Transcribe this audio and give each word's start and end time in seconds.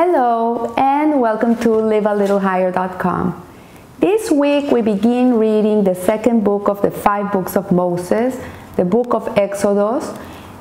Hello 0.00 0.72
and 0.76 1.20
welcome 1.20 1.56
to 1.56 1.70
livealittlehigher.com. 1.70 3.34
This 3.98 4.30
week 4.30 4.70
we 4.70 4.80
begin 4.80 5.34
reading 5.34 5.82
the 5.82 5.96
second 5.96 6.44
book 6.44 6.68
of 6.68 6.80
the 6.82 6.90
five 6.92 7.32
books 7.32 7.56
of 7.56 7.72
Moses, 7.72 8.38
the 8.76 8.84
book 8.84 9.12
of 9.12 9.36
Exodus, 9.36 10.16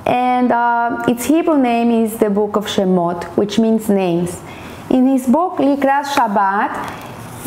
and 0.07 0.51
uh, 0.51 1.03
its 1.07 1.25
Hebrew 1.25 1.59
name 1.59 1.91
is 1.91 2.17
the 2.17 2.31
book 2.31 2.55
of 2.55 2.65
Shemot, 2.65 3.25
which 3.37 3.59
means 3.59 3.89
names. 3.89 4.41
In 4.89 5.05
his 5.05 5.27
book 5.27 5.57
Likrat 5.57 6.05
Shabbat, 6.05 6.73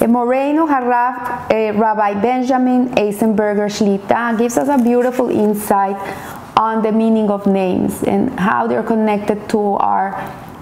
Morenu 0.07 0.69
Harav, 0.71 1.51
Rabbi 1.77 2.21
Benjamin 2.23 2.91
Eisenberger 2.91 3.67
Shlita 3.67 4.39
gives 4.39 4.57
us 4.57 4.69
a 4.69 4.81
beautiful 4.81 5.29
insight 5.29 5.99
on 6.57 6.85
the 6.85 6.93
meaning 6.93 7.31
of 7.31 7.49
names 7.49 8.05
and 8.05 8.39
how 8.39 8.69
they're 8.69 8.85
connected 8.85 9.49
to 9.49 9.59
our 9.59 10.15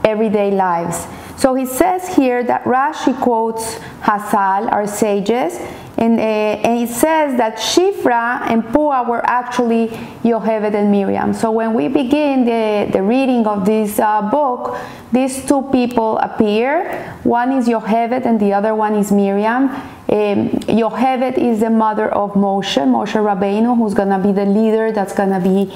everyday 0.08 0.50
lives. 0.50 1.06
So 1.36 1.54
he 1.54 1.66
says 1.66 2.16
here 2.16 2.42
that 2.42 2.64
Rashi 2.64 3.18
quotes 3.20 3.76
Hazal, 4.02 4.72
our 4.72 4.86
sages, 4.88 5.60
and, 5.98 6.18
uh, 6.18 6.22
and 6.22 6.88
says 6.88 7.36
that 7.38 7.56
Shifra 7.56 8.40
and 8.48 8.62
Pua 8.64 9.08
were 9.08 9.24
actually 9.26 9.88
Yocheved 10.22 10.74
and 10.74 10.90
Miriam. 10.90 11.34
So 11.34 11.50
when 11.50 11.74
we 11.74 11.88
begin 11.88 12.44
the, 12.44 12.90
the 12.92 13.02
reading 13.02 13.46
of 13.46 13.64
this 13.64 13.98
uh, 13.98 14.22
book, 14.30 14.76
these 15.12 15.44
two 15.44 15.62
people 15.72 16.18
appear. 16.18 17.18
One 17.24 17.52
is 17.52 17.66
Yocheved 17.66 18.26
and 18.26 18.38
the 18.38 18.52
other 18.52 18.74
one 18.74 18.94
is 18.94 19.10
Miriam. 19.10 19.70
Um, 19.70 20.50
Yocheved 20.70 21.36
is 21.36 21.60
the 21.60 21.70
mother 21.70 22.08
of 22.08 22.32
Moshe, 22.32 22.82
Moshe 22.82 23.14
Rabbeinu, 23.14 23.76
who's 23.76 23.94
going 23.94 24.10
to 24.10 24.18
be 24.18 24.32
the 24.32 24.46
leader 24.46 24.92
that's 24.92 25.14
to 25.14 25.40
be 25.42 25.72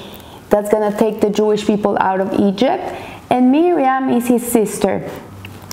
that's 0.50 0.68
going 0.68 0.92
to 0.92 0.96
take 0.98 1.22
the 1.22 1.30
Jewish 1.30 1.66
people 1.66 1.96
out 1.98 2.20
of 2.20 2.34
Egypt 2.34 2.84
and 3.30 3.50
Miriam 3.50 4.10
is 4.10 4.28
his 4.28 4.46
sister. 4.46 5.08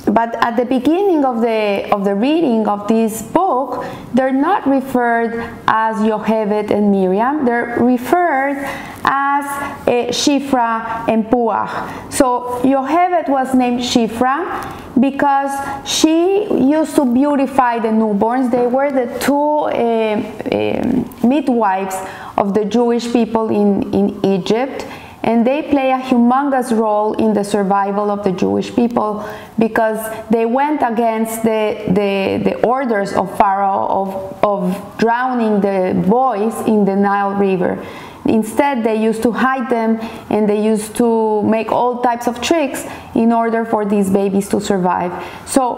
But 0.06 0.36
at 0.44 0.56
the 0.58 0.66
beginning 0.66 1.24
of 1.26 1.42
the, 1.42 1.88
of 1.92 2.04
the 2.04 2.16
reading 2.16 2.68
of 2.68 2.88
this 2.88 3.22
book, 3.22 3.86
they're 4.14 4.32
not 4.32 4.68
referred 4.68 5.34
as 5.68 5.98
Yocheved 5.98 6.72
and 6.72 6.92
Miriam, 6.92 7.46
they're 7.46 7.78
referred 7.80 8.58
as 9.04 9.46
uh, 9.46 10.12
Shifra 10.12 11.08
and 11.08 11.26
Puach. 11.26 12.12
So 12.12 12.62
Yocheved 12.64 13.30
was 13.30 13.54
named 13.54 13.82
Shifra 13.82 15.00
because 15.00 15.52
she 15.88 16.46
used 16.54 16.96
to 16.96 17.06
beautify 17.06 17.80
the 17.80 17.90
newborns. 17.90 18.52
They 18.52 18.68
were 18.68 18.92
the 18.92 19.18
two 19.20 19.36
uh, 19.36 19.70
uh, 19.70 21.28
midwives 21.28 21.96
of 22.38 22.54
the 22.54 22.66
Jewish 22.66 23.12
people 23.12 23.50
in, 23.50 23.94
in 23.94 24.26
Egypt 24.26 24.86
and 25.24 25.46
they 25.46 25.64
play 25.64 25.92
a 25.92 26.00
humongous 26.00 26.76
role 26.78 27.14
in 27.14 27.34
the 27.34 27.44
survival 27.44 28.10
of 28.10 28.24
the 28.24 28.32
Jewish 28.32 28.74
people 28.74 29.28
because 29.58 30.00
they 30.30 30.46
went 30.46 30.82
against 30.82 31.44
the, 31.44 31.84
the, 31.88 32.42
the 32.50 32.66
orders 32.66 33.14
of 33.14 33.38
Pharaoh 33.38 33.88
of, 33.90 34.44
of 34.44 34.98
drowning 34.98 35.62
the 35.62 36.02
boys 36.08 36.56
in 36.68 36.86
the 36.86 36.96
Nile 36.96 37.36
River. 37.36 37.86
Instead, 38.26 38.84
they 38.84 39.02
used 39.02 39.24
to 39.24 39.32
hide 39.32 39.70
them 39.70 40.00
and 40.30 40.48
they 40.48 40.64
used 40.64 40.96
to 40.98 41.42
make 41.44 41.72
all 41.72 42.02
types 42.02 42.28
of 42.28 42.42
tricks 42.42 42.86
in 43.16 43.34
order 43.34 43.66
for 43.66 43.86
these 43.86 44.10
babies 44.10 44.48
to 44.50 44.62
survive. 44.62 45.12
So 45.48 45.76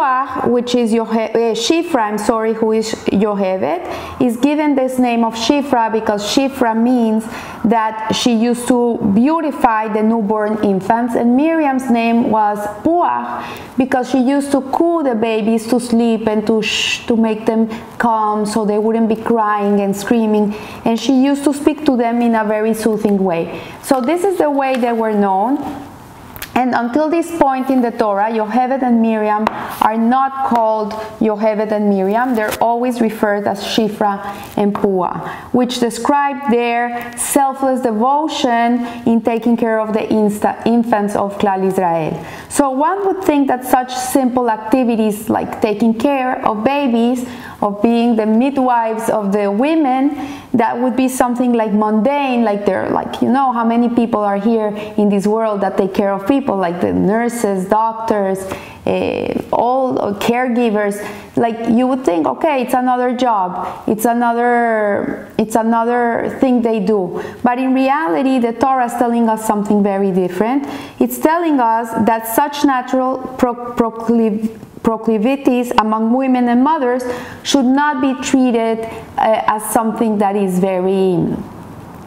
Puah, 0.00 0.48
which 0.48 0.74
is 0.74 0.92
Yohe, 0.92 1.34
uh, 1.34 1.38
Shifra, 1.52 2.00
I'm 2.08 2.16
sorry, 2.16 2.54
who 2.54 2.72
is 2.72 2.94
Yohevet, 3.12 3.82
is 4.18 4.38
given 4.38 4.74
this 4.74 4.98
name 4.98 5.24
of 5.24 5.34
Shifra 5.34 5.92
because 5.92 6.24
Shifra 6.24 6.74
means 6.74 7.26
that 7.64 8.12
she 8.12 8.32
used 8.32 8.66
to 8.68 8.96
beautify 9.14 9.92
the 9.92 10.02
newborn 10.02 10.64
infants. 10.64 11.14
And 11.16 11.36
Miriam's 11.36 11.90
name 11.90 12.30
was 12.30 12.58
Puah 12.82 13.44
because 13.76 14.08
she 14.08 14.22
used 14.22 14.50
to 14.52 14.62
cool 14.72 15.02
the 15.02 15.14
babies 15.14 15.66
to 15.68 15.78
sleep 15.78 16.26
and 16.26 16.46
to, 16.46 16.62
to 16.62 17.16
make 17.16 17.44
them 17.44 17.68
calm 17.98 18.46
so 18.46 18.64
they 18.64 18.78
wouldn't 18.78 19.10
be 19.10 19.16
crying 19.16 19.80
and 19.80 19.94
screaming. 19.94 20.54
And 20.86 20.98
she 20.98 21.12
used 21.22 21.44
to 21.44 21.52
speak 21.52 21.84
to 21.84 21.98
them 21.98 22.22
in 22.22 22.34
a 22.36 22.44
very 22.44 22.72
soothing 22.72 23.22
way. 23.22 23.62
So 23.82 24.00
this 24.00 24.24
is 24.24 24.38
the 24.38 24.50
way 24.50 24.76
they 24.76 24.92
were 24.92 25.12
known 25.12 25.89
and 26.54 26.74
until 26.74 27.08
this 27.08 27.30
point 27.38 27.70
in 27.70 27.80
the 27.80 27.90
Torah, 27.90 28.30
Yocheved 28.30 28.82
and 28.82 29.00
Miriam 29.00 29.46
are 29.48 29.96
not 29.96 30.48
called 30.48 30.92
Yocheved 31.20 31.72
and 31.72 31.88
Miriam. 31.88 32.34
They're 32.34 32.52
always 32.62 33.00
referred 33.00 33.46
as 33.46 33.62
Shifra 33.62 34.18
and 34.56 34.74
Pua, 34.74 35.28
which 35.52 35.78
describe 35.80 36.50
their 36.50 37.16
selfless 37.16 37.80
devotion 37.80 38.84
in 39.06 39.22
taking 39.22 39.56
care 39.56 39.80
of 39.80 39.92
the 39.92 40.06
infants 40.12 41.16
of 41.16 41.38
Klal 41.38 41.64
Israel. 41.64 42.24
So 42.48 42.70
one 42.70 43.06
would 43.06 43.22
think 43.24 43.48
that 43.48 43.64
such 43.64 43.94
simple 43.94 44.50
activities 44.50 45.30
like 45.30 45.62
taking 45.62 45.94
care 45.94 46.44
of 46.44 46.64
babies 46.64 47.26
of 47.62 47.82
being 47.82 48.16
the 48.16 48.26
midwives 48.26 49.08
of 49.10 49.32
the 49.32 49.50
women, 49.50 50.10
that 50.60 50.78
would 50.78 50.94
be 50.94 51.08
something 51.08 51.54
like 51.54 51.72
mundane, 51.72 52.44
like 52.44 52.66
they're 52.66 52.90
like, 52.90 53.22
you 53.22 53.30
know, 53.30 53.50
how 53.50 53.64
many 53.64 53.88
people 53.88 54.20
are 54.20 54.36
here 54.36 54.68
in 54.98 55.08
this 55.08 55.26
world 55.26 55.62
that 55.62 55.78
take 55.78 55.94
care 55.94 56.12
of 56.12 56.28
people, 56.28 56.54
like 56.54 56.82
the 56.82 56.92
nurses, 56.92 57.66
doctors, 57.66 58.38
uh, 58.84 59.42
all 59.54 59.98
uh, 59.98 60.12
caregivers. 60.18 61.00
Like 61.36 61.70
you 61.70 61.86
would 61.86 62.04
think 62.04 62.26
okay 62.26 62.62
it's 62.62 62.74
another 62.74 63.16
job 63.16 63.88
it's 63.88 64.04
another 64.04 65.32
it's 65.38 65.54
another 65.54 66.36
thing 66.40 66.60
they 66.60 66.80
do. 66.80 67.22
But 67.42 67.58
in 67.58 67.72
reality 67.72 68.38
the 68.38 68.52
torah 68.52 68.86
is 68.86 68.92
telling 68.92 69.28
us 69.28 69.46
something 69.46 69.82
very 69.82 70.12
different. 70.12 70.66
It's 70.98 71.18
telling 71.18 71.60
us 71.60 71.88
that 72.04 72.26
such 72.26 72.64
natural 72.64 73.18
pro- 73.38 73.74
procliv- 73.74 74.58
proclivities 74.82 75.72
among 75.78 76.12
women 76.12 76.48
and 76.48 76.62
mothers 76.62 77.04
should 77.42 77.64
not 77.64 78.00
be 78.00 78.14
treated 78.22 78.78
uh, 79.18 79.42
as 79.46 79.62
something 79.70 80.18
that 80.18 80.36
is 80.36 80.58
very 80.58 81.18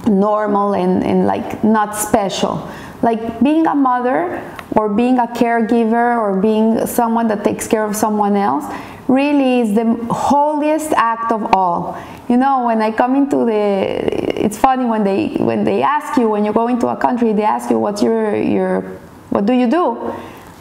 normal 0.08 0.74
and, 0.74 1.04
and 1.04 1.26
like 1.26 1.64
not 1.64 1.96
special. 1.96 2.70
Like 3.02 3.42
being 3.42 3.68
a 3.68 3.76
mother 3.76 4.42
or 4.76 4.90
being 4.90 5.20
a 5.20 5.28
caregiver 5.28 6.18
or 6.18 6.40
being 6.40 6.86
someone 6.88 7.28
that 7.28 7.44
takes 7.44 7.68
care 7.68 7.84
of 7.84 7.96
someone 7.96 8.36
else 8.36 8.66
really 9.08 9.60
is 9.60 9.76
the 9.76 9.86
holiest 10.10 10.92
act 10.94 11.32
of 11.32 11.54
all. 11.54 11.98
You 12.30 12.38
know, 12.38 12.66
when 12.66 12.82
I 12.82 12.92
come 12.92 13.16
into 13.16 13.46
the, 13.46 13.54
it's 13.54 14.58
funny 14.58 14.86
when 14.86 15.04
they 15.04 15.36
when 15.36 15.66
they 15.66 15.84
ask 15.84 16.18
you 16.18 16.30
when 16.30 16.46
you 16.46 16.54
go 16.54 16.68
into 16.68 16.88
a 16.88 16.96
country, 16.96 17.34
they 17.34 17.44
ask 17.44 17.70
you 17.70 17.78
what's 17.78 18.02
your 18.02 18.36
your 18.36 18.82
what 19.30 19.46
do 19.46 19.54
you 19.54 19.70
do? 19.70 20.14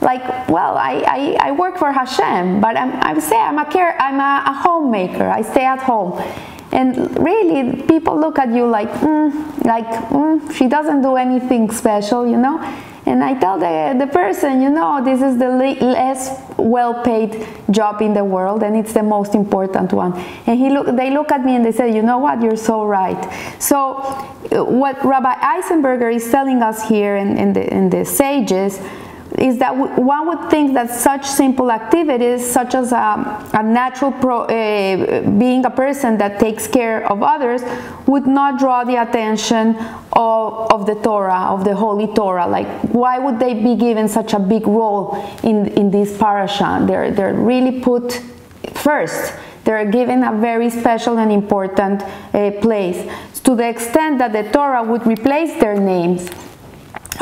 Like 0.02 0.48
well 0.48 0.76
I, 0.76 1.04
I, 1.06 1.48
I, 1.48 1.50
work 1.52 1.78
for 1.78 1.92
Hashem 1.92 2.60
but 2.60 2.76
I'm, 2.76 2.92
I 3.02 3.18
say 3.20 3.36
I'm 3.36 3.58
a 3.58 3.64
care 3.64 3.96
I'm 4.00 4.18
a, 4.20 4.50
a, 4.50 4.52
homemaker 4.52 5.28
I 5.28 5.42
stay 5.42 5.64
at 5.64 5.78
home 5.78 6.20
and 6.72 7.18
really 7.18 7.82
people 7.82 8.18
look 8.18 8.38
at 8.38 8.52
you 8.52 8.66
like 8.66 8.90
mm, 8.90 9.64
like 9.64 9.86
mm, 9.86 10.52
she 10.52 10.68
doesn't 10.68 11.02
do 11.02 11.16
anything 11.16 11.70
special 11.70 12.26
you 12.26 12.36
know 12.36 12.58
and 13.04 13.24
I 13.24 13.34
tell 13.34 13.58
the, 13.58 13.96
the 13.98 14.06
person, 14.06 14.62
you 14.62 14.70
know, 14.70 15.02
this 15.04 15.20
is 15.22 15.36
the 15.36 15.48
less 15.48 16.40
well 16.56 17.02
paid 17.02 17.46
job 17.70 18.00
in 18.00 18.14
the 18.14 18.24
world 18.24 18.62
and 18.62 18.76
it's 18.76 18.92
the 18.92 19.02
most 19.02 19.34
important 19.34 19.92
one. 19.92 20.12
And 20.46 20.56
he 20.56 20.70
look, 20.70 20.94
they 20.96 21.10
look 21.10 21.32
at 21.32 21.44
me 21.44 21.56
and 21.56 21.64
they 21.64 21.72
say, 21.72 21.92
you 21.92 22.02
know 22.02 22.18
what, 22.18 22.40
you're 22.40 22.56
so 22.56 22.84
right. 22.84 23.20
So, 23.60 23.94
what 24.52 25.04
Rabbi 25.04 25.34
Eisenberger 25.34 26.14
is 26.14 26.30
telling 26.30 26.62
us 26.62 26.88
here 26.88 27.16
in, 27.16 27.52
the, 27.52 27.74
in 27.74 27.90
the 27.90 28.04
sages 28.04 28.78
is 29.38 29.58
that 29.58 29.76
one 29.98 30.26
would 30.26 30.50
think 30.50 30.74
that 30.74 30.90
such 30.90 31.26
simple 31.26 31.70
activities, 31.70 32.44
such 32.48 32.74
as 32.74 32.92
a, 32.92 33.50
a 33.54 33.62
natural 33.62 34.12
pro, 34.12 34.42
uh, 34.42 35.22
being 35.38 35.64
a 35.64 35.70
person 35.70 36.18
that 36.18 36.38
takes 36.38 36.66
care 36.66 37.10
of 37.10 37.22
others, 37.22 37.62
would 38.06 38.26
not 38.26 38.58
draw 38.58 38.84
the 38.84 39.00
attention 39.00 39.76
of, 40.12 40.70
of 40.72 40.86
the 40.86 40.94
Torah, 40.96 41.46
of 41.50 41.64
the 41.64 41.74
Holy 41.74 42.12
Torah. 42.14 42.46
Like, 42.46 42.68
why 42.92 43.18
would 43.18 43.38
they 43.38 43.54
be 43.54 43.74
given 43.74 44.08
such 44.08 44.34
a 44.34 44.38
big 44.38 44.66
role 44.66 45.16
in, 45.42 45.68
in 45.68 45.90
this 45.90 46.16
parasha? 46.16 46.84
They're, 46.86 47.10
they're 47.10 47.34
really 47.34 47.80
put 47.80 48.20
first. 48.74 49.32
They're 49.64 49.90
given 49.90 50.24
a 50.24 50.32
very 50.32 50.70
special 50.70 51.18
and 51.18 51.30
important 51.30 52.02
uh, 52.02 52.50
place 52.60 53.08
to 53.44 53.54
the 53.54 53.68
extent 53.68 54.18
that 54.18 54.32
the 54.32 54.50
Torah 54.50 54.82
would 54.82 55.06
replace 55.06 55.58
their 55.60 55.78
names 55.78 56.28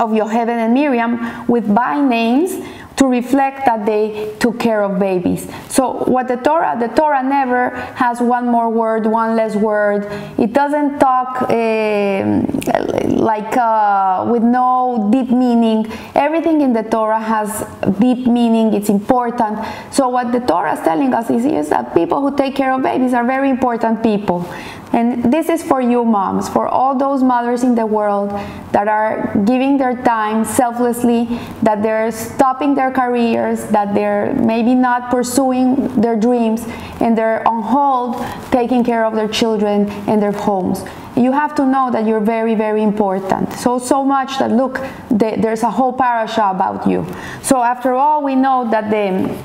of 0.00 0.10
Yocheved 0.10 0.48
and 0.48 0.74
Miriam 0.74 1.46
with 1.46 1.72
by 1.72 2.00
names 2.00 2.52
to 3.00 3.06
reflect 3.06 3.64
that 3.64 3.86
they 3.86 4.30
took 4.40 4.60
care 4.60 4.82
of 4.82 4.98
babies. 4.98 5.48
So 5.70 6.04
what 6.04 6.28
the 6.28 6.36
Torah, 6.36 6.76
the 6.78 6.88
Torah 6.88 7.22
never 7.22 7.70
has 7.96 8.20
one 8.20 8.46
more 8.46 8.68
word, 8.68 9.06
one 9.06 9.36
less 9.36 9.56
word. 9.56 10.04
It 10.38 10.52
doesn't 10.52 10.98
talk 10.98 11.48
uh, 11.48 11.48
like 13.08 13.56
uh, 13.56 14.26
with 14.30 14.42
no 14.42 15.08
deep 15.10 15.30
meaning. 15.30 15.90
Everything 16.14 16.60
in 16.60 16.74
the 16.74 16.82
Torah 16.82 17.18
has 17.18 17.64
deep 17.98 18.26
meaning. 18.26 18.74
It's 18.74 18.90
important. 18.90 19.64
So 19.90 20.10
what 20.10 20.30
the 20.30 20.40
Torah 20.40 20.74
is 20.74 20.80
telling 20.80 21.14
us 21.14 21.30
is, 21.30 21.46
is 21.46 21.70
that 21.70 21.94
people 21.94 22.20
who 22.20 22.36
take 22.36 22.54
care 22.54 22.74
of 22.74 22.82
babies 22.82 23.14
are 23.14 23.24
very 23.24 23.48
important 23.48 24.02
people. 24.02 24.46
And 24.92 25.32
this 25.32 25.48
is 25.48 25.62
for 25.62 25.80
you 25.80 26.04
moms, 26.04 26.48
for 26.48 26.66
all 26.66 26.96
those 26.96 27.22
mothers 27.22 27.62
in 27.62 27.76
the 27.76 27.86
world 27.86 28.30
that 28.72 28.88
are 28.88 29.32
giving 29.44 29.78
their 29.78 29.94
time 30.02 30.44
selflessly, 30.44 31.26
that 31.62 31.82
they're 31.82 32.10
stopping 32.10 32.74
their 32.74 32.90
careers, 32.90 33.64
that 33.66 33.94
they're 33.94 34.34
maybe 34.34 34.74
not 34.74 35.10
pursuing 35.10 36.00
their 36.00 36.16
dreams, 36.16 36.64
and 37.00 37.16
they're 37.16 37.46
on 37.46 37.62
hold 37.62 38.24
taking 38.50 38.82
care 38.82 39.04
of 39.04 39.14
their 39.14 39.28
children 39.28 39.88
and 40.08 40.20
their 40.20 40.32
homes. 40.32 40.82
You 41.16 41.32
have 41.32 41.54
to 41.56 41.66
know 41.66 41.90
that 41.92 42.06
you're 42.06 42.20
very, 42.20 42.54
very 42.54 42.82
important. 42.82 43.52
So, 43.52 43.78
so 43.78 44.04
much 44.04 44.38
that 44.38 44.50
look, 44.50 44.80
there's 45.10 45.62
a 45.62 45.70
whole 45.70 45.92
parasha 45.92 46.50
about 46.50 46.88
you. 46.88 47.06
So, 47.42 47.62
after 47.62 47.92
all, 47.92 48.24
we 48.24 48.34
know 48.34 48.68
that 48.70 48.90
the 48.90 49.36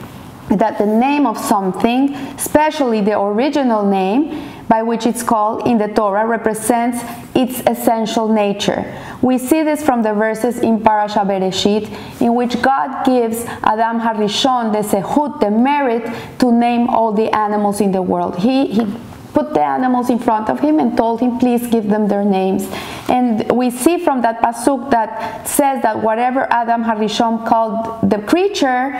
that 0.57 0.77
the 0.77 0.85
name 0.85 1.25
of 1.25 1.37
something, 1.37 2.13
especially 2.37 3.01
the 3.01 3.19
original 3.19 3.83
name, 3.85 4.54
by 4.67 4.81
which 4.81 5.05
it's 5.05 5.23
called 5.23 5.67
in 5.67 5.77
the 5.77 5.87
Torah 5.87 6.25
represents 6.25 7.03
its 7.35 7.59
essential 7.67 8.27
nature. 8.27 8.83
We 9.21 9.37
see 9.37 9.63
this 9.63 9.83
from 9.83 10.03
the 10.03 10.13
verses 10.13 10.59
in 10.59 10.81
Parasha 10.81 11.19
Bereshit, 11.19 11.89
in 12.21 12.35
which 12.35 12.61
God 12.61 13.05
gives 13.05 13.45
Adam 13.63 13.99
Harishon 13.99 14.71
the 14.71 14.79
zehut, 14.79 15.39
the 15.39 15.51
merit, 15.51 16.03
to 16.39 16.51
name 16.51 16.89
all 16.89 17.11
the 17.11 17.35
animals 17.35 17.81
in 17.81 17.91
the 17.91 18.01
world. 18.01 18.37
He, 18.37 18.67
he 18.67 18.85
put 19.33 19.53
the 19.53 19.61
animals 19.61 20.09
in 20.09 20.17
front 20.17 20.49
of 20.49 20.59
him 20.61 20.79
and 20.79 20.95
told 20.95 21.19
him, 21.19 21.37
please 21.37 21.67
give 21.67 21.89
them 21.89 22.07
their 22.07 22.23
names. 22.23 22.67
And 23.09 23.51
we 23.51 23.69
see 23.69 23.97
from 23.97 24.21
that 24.21 24.41
pasuk 24.41 24.89
that 24.91 25.45
says 25.47 25.81
that 25.83 26.01
whatever 26.01 26.47
Adam 26.51 26.83
Harishon 26.83 27.45
called 27.45 28.09
the 28.09 28.19
creature, 28.19 28.93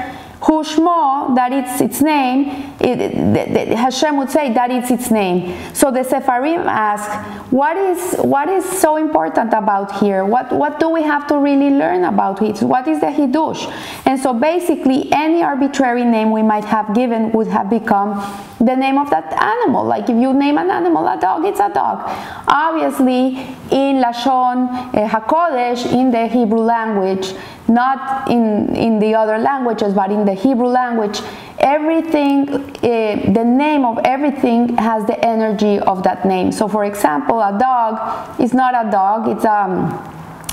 Hushmo, 0.46 1.36
that 1.36 1.52
it's 1.52 1.82
its 1.82 2.02
name, 2.04 2.72
it, 2.80 3.70
Hashem 3.70 4.16
would 4.18 4.30
say 4.30 4.54
that 4.54 4.70
it's 4.70 4.92
its 4.92 5.10
name. 5.10 5.58
So 5.74 5.90
the 5.90 6.02
Sepharim 6.02 6.66
ask, 6.66 7.10
what 7.52 7.76
is 7.76 8.18
what 8.18 8.48
is 8.48 8.64
so 8.64 8.98
important 8.98 9.54
about 9.54 10.00
here? 10.00 10.24
What 10.24 10.52
what 10.52 10.80
do 10.80 10.90
we 10.90 11.02
have 11.02 11.26
to 11.30 11.40
really 11.40 11.72
learn 11.72 12.04
about 12.04 12.44
it? 12.44 12.62
What 12.62 12.88
is 12.88 13.00
the 13.00 13.08
Hidush? 13.08 13.66
And 14.06 14.20
so 14.20 14.36
basically, 14.36 15.12
any 15.12 15.42
arbitrary 15.42 16.06
name 16.06 16.30
we 16.30 16.44
might 16.44 16.66
have 16.66 16.94
given 16.94 17.32
would 17.32 17.48
have 17.48 17.68
become 17.68 18.22
the 18.60 18.76
name 18.76 19.00
of 19.00 19.10
that 19.10 19.34
animal. 19.42 19.84
Like 19.84 20.10
if 20.10 20.16
you 20.16 20.32
name 20.32 20.60
an 20.60 20.70
animal 20.70 21.08
a 21.08 21.20
dog, 21.20 21.44
it's 21.46 21.60
a 21.60 21.70
dog. 21.74 22.04
Obviously, 22.48 23.38
in 23.72 23.98
Lashon 23.98 24.94
eh, 24.94 25.08
Hakodesh, 25.08 25.92
in 25.92 26.12
the 26.12 26.28
Hebrew 26.28 26.60
language, 26.60 27.34
not 27.68 28.30
in, 28.30 28.76
in 28.76 29.00
the 29.00 29.16
other 29.16 29.38
languages, 29.38 29.94
but 29.94 30.12
in 30.12 30.26
the 30.26 30.34
Hebrew 30.34 30.68
language, 30.68 31.20
everything, 31.60 32.50
uh, 32.50 33.32
the 33.34 33.44
name 33.44 33.86
of 33.86 34.00
everything 34.06 34.78
has 34.78 35.06
the 35.06 35.24
energy 35.26 35.80
of 35.80 36.04
that 36.04 36.26
name. 36.26 36.52
So, 36.52 36.68
for 36.68 36.86
example, 36.86 37.42
a 37.42 37.58
dog 37.58 38.40
is 38.40 38.54
not 38.54 38.74
a 38.74 38.90
dog, 38.92 39.28
it's 39.30 39.46
um, 39.46 39.86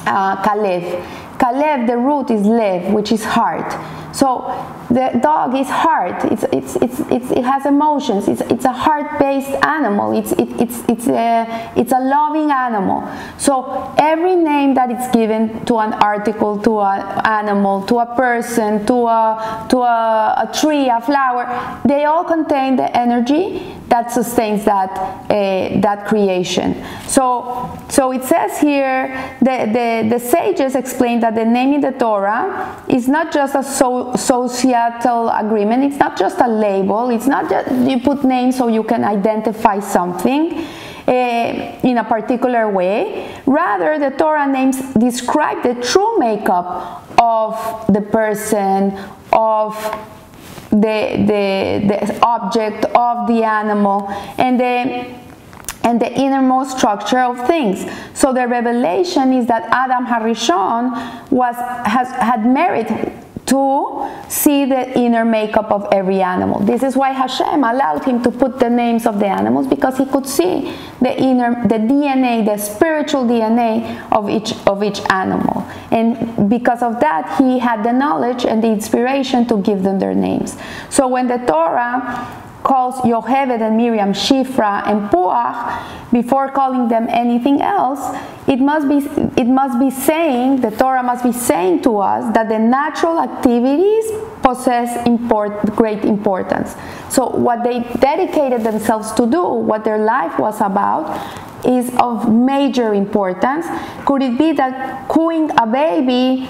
a 0.06 0.40
kalev. 0.42 1.04
Kalev, 1.38 1.86
the 1.86 1.96
root 1.96 2.30
is 2.30 2.46
lev, 2.46 2.92
which 2.92 3.12
is 3.12 3.24
heart. 3.24 3.72
So 4.12 4.44
the 4.90 5.18
dog 5.22 5.54
is 5.56 5.68
heart. 5.68 6.24
It's, 6.30 6.44
it's, 6.52 6.76
it's, 6.76 7.00
it's, 7.10 7.30
it 7.30 7.44
has 7.44 7.66
emotions. 7.66 8.28
It's, 8.28 8.42
it's 8.42 8.64
a 8.64 8.72
heart-based 8.72 9.50
animal. 9.64 10.16
It's, 10.16 10.32
it, 10.32 10.48
it's, 10.60 10.82
it's, 10.88 11.06
a, 11.08 11.72
it's 11.76 11.92
a 11.92 12.00
loving 12.00 12.50
animal. 12.50 13.08
So 13.38 13.94
every 13.98 14.36
name 14.36 14.74
that 14.74 14.90
is 14.90 15.10
given 15.12 15.64
to 15.66 15.78
an 15.78 15.94
article, 15.94 16.58
to 16.62 16.80
an 16.80 17.26
animal, 17.26 17.82
to 17.86 18.00
a 18.00 18.14
person, 18.14 18.84
to 18.86 19.06
a, 19.06 19.66
to 19.70 19.78
a, 19.78 20.48
a 20.48 20.52
tree, 20.52 20.88
a 20.88 21.00
flower, 21.00 21.80
they 21.86 22.04
all 22.04 22.24
contain 22.24 22.76
the 22.76 22.94
energy 22.96 23.71
that 23.92 24.10
sustains 24.10 24.64
that, 24.64 24.90
uh, 24.90 25.80
that 25.80 26.06
creation. 26.06 26.82
So, 27.06 27.78
so 27.90 28.10
it 28.12 28.24
says 28.24 28.58
here, 28.58 29.36
the, 29.40 29.68
the, 29.76 30.08
the 30.08 30.18
sages 30.18 30.74
explain 30.74 31.20
that 31.20 31.34
the 31.34 31.44
name 31.44 31.74
in 31.74 31.82
the 31.82 31.90
Torah 31.92 32.82
is 32.88 33.06
not 33.06 33.34
just 33.34 33.54
a 33.54 33.62
so, 33.62 34.14
societal 34.16 35.28
agreement, 35.28 35.84
it's 35.84 35.98
not 35.98 36.18
just 36.18 36.40
a 36.40 36.48
label, 36.48 37.10
it's 37.10 37.26
not 37.26 37.50
just 37.50 37.70
you 37.86 38.00
put 38.00 38.24
names 38.24 38.56
so 38.56 38.68
you 38.68 38.82
can 38.82 39.04
identify 39.04 39.78
something. 39.78 40.66
Uh, 41.04 41.80
in 41.82 41.98
a 41.98 42.04
particular 42.04 42.70
way. 42.70 43.36
Rather, 43.44 43.98
the 43.98 44.16
Torah 44.16 44.46
names 44.46 44.80
describe 44.94 45.60
the 45.64 45.74
true 45.82 46.16
makeup 46.16 47.02
of 47.18 47.86
the 47.92 48.00
person, 48.00 48.96
of 49.32 49.74
the, 50.72 51.24
the, 51.28 51.86
the 51.86 52.18
object 52.22 52.86
of 52.96 53.28
the 53.28 53.44
animal 53.44 54.08
and 54.38 54.58
the 54.58 55.22
and 55.84 56.00
the 56.00 56.12
innermost 56.12 56.78
structure 56.78 57.18
of 57.18 57.44
things. 57.46 57.84
So 58.14 58.32
the 58.32 58.46
revelation 58.46 59.32
is 59.32 59.46
that 59.48 59.64
Adam 59.72 60.06
Harishon 60.06 61.30
was 61.30 61.56
has 61.56 62.08
had 62.08 62.46
merit 62.46 62.88
to 63.46 64.10
see 64.28 64.64
the 64.64 64.98
inner 64.98 65.24
makeup 65.24 65.70
of 65.70 65.88
every 65.92 66.22
animal. 66.22 66.60
This 66.60 66.82
is 66.82 66.96
why 66.96 67.10
Hashem 67.10 67.64
allowed 67.64 68.04
him 68.04 68.22
to 68.22 68.30
put 68.30 68.58
the 68.58 68.70
names 68.70 69.06
of 69.06 69.18
the 69.18 69.26
animals 69.26 69.66
because 69.66 69.98
he 69.98 70.06
could 70.06 70.26
see 70.26 70.76
the 71.00 71.20
inner 71.20 71.66
the 71.66 71.76
DNA, 71.76 72.44
the 72.44 72.56
spiritual 72.56 73.24
DNA 73.24 74.00
of 74.12 74.30
each 74.30 74.54
of 74.66 74.82
each 74.82 75.00
animal. 75.10 75.66
And 75.90 76.48
because 76.48 76.82
of 76.82 77.00
that 77.00 77.36
he 77.38 77.58
had 77.58 77.82
the 77.82 77.92
knowledge 77.92 78.44
and 78.44 78.62
the 78.62 78.68
inspiration 78.68 79.46
to 79.48 79.58
give 79.58 79.82
them 79.82 79.98
their 79.98 80.14
names. 80.14 80.56
So 80.88 81.08
when 81.08 81.26
the 81.26 81.38
Torah 81.38 82.42
calls 82.62 82.96
Yocheved 83.02 83.60
and 83.60 83.76
Miriam 83.76 84.12
Shifra 84.12 84.86
and 84.86 85.10
Puach 85.10 86.12
before 86.12 86.50
calling 86.50 86.88
them 86.88 87.06
anything 87.08 87.60
else, 87.62 88.00
it 88.46 88.58
must 88.58 88.88
be 88.88 88.98
it 89.40 89.46
must 89.46 89.78
be 89.78 89.90
saying 89.90 90.60
the 90.60 90.70
Torah 90.70 91.02
must 91.02 91.24
be 91.24 91.32
saying 91.32 91.82
to 91.82 91.98
us 91.98 92.32
that 92.34 92.48
the 92.48 92.58
natural 92.58 93.18
activities 93.18 94.10
possess 94.42 95.06
import, 95.06 95.64
great 95.74 96.04
importance. 96.04 96.74
So 97.08 97.28
what 97.28 97.64
they 97.64 97.80
dedicated 98.00 98.62
themselves 98.62 99.12
to 99.12 99.26
do, 99.26 99.42
what 99.42 99.84
their 99.84 99.98
life 99.98 100.38
was 100.38 100.60
about, 100.60 101.06
is 101.64 101.92
of 101.98 102.32
major 102.32 102.92
importance. 102.92 103.66
Could 104.04 104.22
it 104.22 104.36
be 104.36 104.52
that 104.52 105.08
cooing 105.08 105.50
a 105.56 105.66
baby 105.66 106.48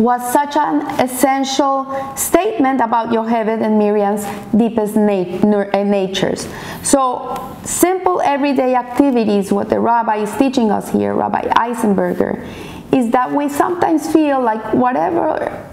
was 0.00 0.32
such 0.32 0.56
an 0.56 0.80
essential 0.98 1.86
statement 2.16 2.80
about 2.80 3.10
Yocheved 3.10 3.62
and 3.62 3.78
Miriam's 3.78 4.24
deepest 4.56 4.96
uh, 4.96 5.84
natures. 5.84 6.48
So, 6.82 7.56
simple 7.64 8.20
everyday 8.22 8.74
activities, 8.74 9.52
what 9.52 9.68
the 9.68 9.78
rabbi 9.78 10.16
is 10.16 10.34
teaching 10.36 10.70
us 10.70 10.90
here, 10.90 11.12
Rabbi 11.14 11.42
Eisenberger, 11.42 12.46
is 12.92 13.10
that 13.10 13.30
we 13.30 13.48
sometimes 13.50 14.10
feel 14.10 14.40
like 14.40 14.72
whatever 14.72 15.66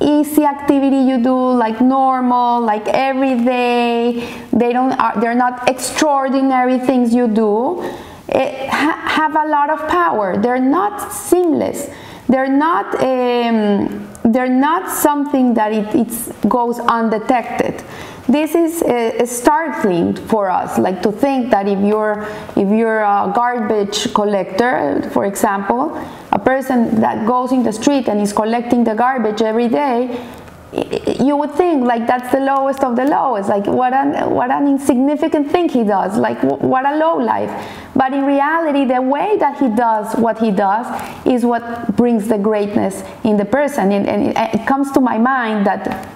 easy 0.00 0.44
activity 0.44 0.98
you 0.98 1.20
do 1.20 1.34
like 1.34 1.80
normal 1.80 2.60
like 2.60 2.86
every 2.86 3.36
day 3.44 4.12
they 4.52 4.72
don't 4.72 4.96
they're 5.20 5.34
not 5.34 5.68
extraordinary 5.68 6.78
things 6.78 7.12
you 7.12 7.26
do 7.26 7.82
it, 8.28 8.68
ha, 8.68 8.92
have 9.08 9.34
a 9.34 9.44
lot 9.48 9.68
of 9.70 9.88
power 9.88 10.36
they're 10.36 10.60
not 10.60 11.12
seamless 11.12 11.90
they're 12.28 12.48
not, 12.48 12.94
um, 13.02 14.08
they're 14.24 14.48
not 14.48 14.90
something 14.90 15.54
that 15.54 15.72
it 15.72 16.48
goes 16.48 16.78
undetected. 16.78 17.82
This 18.28 18.54
is 18.54 18.82
uh, 18.82 19.24
startling 19.24 20.14
for 20.14 20.50
us, 20.50 20.78
like 20.78 21.00
to 21.02 21.10
think 21.10 21.50
that 21.50 21.66
if 21.66 21.78
you're, 21.82 22.28
if 22.56 22.68
you're 22.68 23.00
a 23.00 23.32
garbage 23.34 24.12
collector, 24.12 25.08
for 25.14 25.24
example, 25.24 25.96
a 26.30 26.38
person 26.38 27.00
that 27.00 27.26
goes 27.26 27.52
in 27.52 27.62
the 27.62 27.72
street 27.72 28.06
and 28.06 28.20
is 28.20 28.34
collecting 28.34 28.84
the 28.84 28.94
garbage 28.94 29.40
every 29.40 29.68
day, 29.68 30.22
you 30.72 31.34
would 31.36 31.52
think 31.52 31.84
like 31.84 32.06
that's 32.06 32.30
the 32.30 32.40
lowest 32.40 32.84
of 32.84 32.94
the 32.94 33.04
lowest. 33.04 33.48
Like 33.48 33.66
what 33.66 33.94
an 33.94 34.30
what 34.30 34.50
an 34.50 34.68
insignificant 34.68 35.50
thing 35.50 35.68
he 35.68 35.82
does. 35.82 36.18
Like 36.18 36.42
what 36.42 36.84
a 36.84 36.96
low 36.96 37.16
life. 37.16 37.50
But 37.94 38.12
in 38.12 38.24
reality 38.24 38.84
the 38.84 39.00
way 39.00 39.38
that 39.38 39.58
he 39.58 39.68
does 39.68 40.14
what 40.16 40.38
he 40.38 40.50
does 40.50 40.86
is 41.26 41.44
what 41.44 41.96
brings 41.96 42.28
the 42.28 42.38
greatness 42.38 43.02
in 43.24 43.38
the 43.38 43.46
person. 43.46 43.92
And, 43.92 44.06
and 44.06 44.28
it, 44.28 44.60
it 44.60 44.66
comes 44.66 44.92
to 44.92 45.00
my 45.00 45.16
mind 45.16 45.66
that 45.66 46.06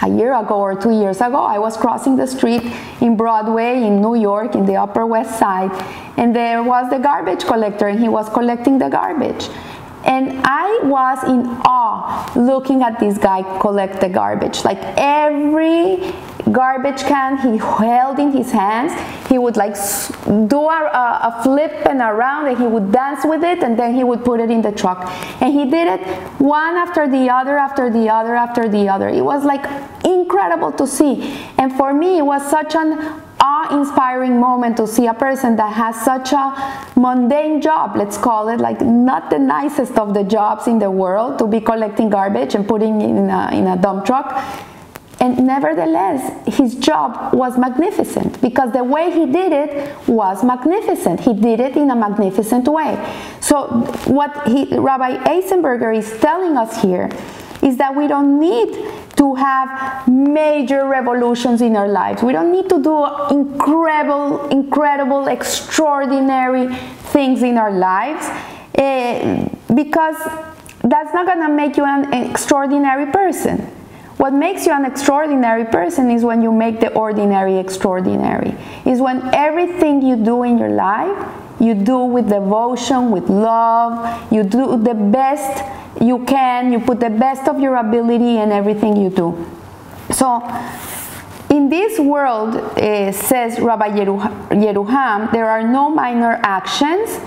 a 0.00 0.08
year 0.08 0.32
ago 0.34 0.54
or 0.54 0.80
two 0.80 0.92
years 0.92 1.20
ago, 1.20 1.38
I 1.38 1.58
was 1.58 1.76
crossing 1.76 2.14
the 2.14 2.26
street 2.26 2.62
in 3.00 3.16
Broadway 3.16 3.82
in 3.82 4.00
New 4.00 4.14
York 4.14 4.54
in 4.54 4.64
the 4.64 4.76
Upper 4.76 5.04
West 5.06 5.38
Side, 5.40 5.72
and 6.16 6.36
there 6.36 6.62
was 6.62 6.88
the 6.88 6.98
garbage 6.98 7.44
collector, 7.44 7.88
and 7.88 7.98
he 7.98 8.08
was 8.08 8.28
collecting 8.28 8.78
the 8.78 8.88
garbage. 8.88 9.48
And 10.08 10.40
I 10.42 10.80
was 10.84 11.22
in 11.24 11.46
awe 11.64 12.32
looking 12.34 12.82
at 12.82 12.98
this 12.98 13.18
guy 13.18 13.42
collect 13.60 14.00
the 14.00 14.08
garbage. 14.08 14.64
Like 14.64 14.78
every 14.96 16.14
garbage 16.50 17.02
can 17.02 17.36
he 17.38 17.58
held 17.58 18.18
in 18.18 18.32
his 18.32 18.50
hands, 18.50 18.92
he 19.28 19.36
would 19.36 19.56
like 19.56 19.74
do 20.48 20.60
a, 20.60 20.80
a, 21.28 21.40
flip 21.42 21.72
and 21.86 22.00
around 22.00 22.46
and 22.46 22.56
he 22.56 22.66
would 22.66 22.90
dance 22.90 23.20
with 23.24 23.44
it 23.44 23.62
and 23.62 23.78
then 23.78 23.94
he 23.94 24.02
would 24.02 24.24
put 24.24 24.40
it 24.40 24.50
in 24.50 24.62
the 24.62 24.72
truck. 24.72 25.10
And 25.42 25.52
he 25.52 25.64
did 25.70 25.86
it 25.88 26.06
one 26.40 26.74
after 26.76 27.06
the 27.06 27.28
other, 27.28 27.58
after 27.58 27.90
the 27.90 28.08
other, 28.08 28.34
after 28.34 28.68
the 28.68 28.88
other. 28.88 29.08
It 29.08 29.22
was 29.22 29.44
like 29.44 29.66
incredible 30.04 30.72
to 30.72 30.86
see. 30.86 31.36
And 31.58 31.70
for 31.76 31.92
me, 31.92 32.18
it 32.18 32.22
was 32.22 32.48
such 32.48 32.74
an 32.74 33.20
awe-inspiring 33.40 34.38
moment 34.38 34.76
to 34.76 34.86
see 34.86 35.06
a 35.06 35.14
person 35.14 35.56
that 35.56 35.72
has 35.72 35.96
such 36.04 36.32
a 36.32 36.90
mundane 36.98 37.60
job, 37.60 37.96
let's 37.96 38.18
call 38.18 38.48
it, 38.48 38.58
like 38.60 38.80
not 38.80 39.30
the 39.30 39.38
nicest 39.38 39.96
of 39.98 40.14
the 40.14 40.24
jobs 40.24 40.66
in 40.66 40.78
the 40.78 40.90
world 40.90 41.38
to 41.38 41.46
be 41.46 41.60
collecting 41.60 42.10
garbage 42.10 42.54
and 42.54 42.66
putting 42.66 43.00
in 43.00 43.30
a, 43.30 43.50
in 43.52 43.66
a 43.66 43.76
dump 43.76 44.04
truck. 44.04 44.44
And 45.20 45.46
nevertheless, 45.46 46.32
his 46.46 46.76
job 46.76 47.34
was 47.34 47.58
magnificent 47.58 48.40
because 48.40 48.72
the 48.72 48.84
way 48.84 49.10
he 49.10 49.26
did 49.26 49.52
it 49.52 50.08
was 50.08 50.44
magnificent. 50.44 51.20
He 51.20 51.34
did 51.34 51.58
it 51.58 51.76
in 51.76 51.90
a 51.90 51.96
magnificent 51.96 52.68
way. 52.68 52.94
So, 53.40 53.66
what 54.06 54.46
he, 54.46 54.78
Rabbi 54.78 55.16
Eisenberger 55.24 55.96
is 55.96 56.16
telling 56.20 56.56
us 56.56 56.80
here 56.80 57.10
is 57.62 57.76
that 57.78 57.96
we 57.96 58.06
don't 58.06 58.38
need 58.38 58.68
to 59.18 59.34
have 59.34 60.08
major 60.08 60.86
revolutions 60.86 61.60
in 61.60 61.76
our 61.76 61.88
lives. 61.88 62.22
We 62.22 62.32
don't 62.32 62.52
need 62.52 62.68
to 62.70 62.82
do 62.82 63.04
incredible, 63.30 64.48
incredible, 64.48 65.26
extraordinary 65.28 66.74
things 67.12 67.42
in 67.42 67.58
our 67.58 67.72
lives 67.72 68.24
uh, 68.78 69.48
because 69.74 70.16
that's 70.82 71.12
not 71.12 71.26
to 71.26 71.48
make 71.48 71.76
you 71.76 71.84
an 71.84 72.12
extraordinary 72.14 73.10
person. 73.10 73.58
What 74.18 74.32
makes 74.32 74.66
you 74.66 74.72
an 74.72 74.84
extraordinary 74.84 75.64
person 75.64 76.10
is 76.10 76.24
when 76.24 76.42
you 76.42 76.50
make 76.50 76.80
the 76.80 76.92
ordinary 76.92 77.56
extraordinary. 77.58 78.54
Is 78.84 79.00
when 79.00 79.22
everything 79.34 80.02
you 80.02 80.16
do 80.16 80.42
in 80.42 80.58
your 80.58 80.70
life, 80.70 81.16
you 81.60 81.74
do 81.74 81.98
with 81.98 82.28
devotion, 82.28 83.10
with 83.10 83.28
love, 83.28 84.32
you 84.32 84.42
do 84.42 84.76
the 84.76 84.94
best 84.94 85.62
you 86.00 86.24
can, 86.24 86.72
you 86.72 86.80
put 86.80 87.00
the 87.00 87.10
best 87.10 87.48
of 87.48 87.60
your 87.60 87.76
ability 87.76 88.38
in 88.38 88.52
everything 88.52 88.96
you 88.96 89.10
do. 89.10 89.46
So, 90.10 90.42
in 91.50 91.68
this 91.68 91.98
world, 91.98 92.56
uh, 92.56 93.12
says 93.12 93.58
Rabbi 93.58 93.88
Yeruham, 93.90 95.32
there 95.32 95.48
are 95.48 95.62
no 95.62 95.90
minor 95.90 96.38
actions 96.42 97.18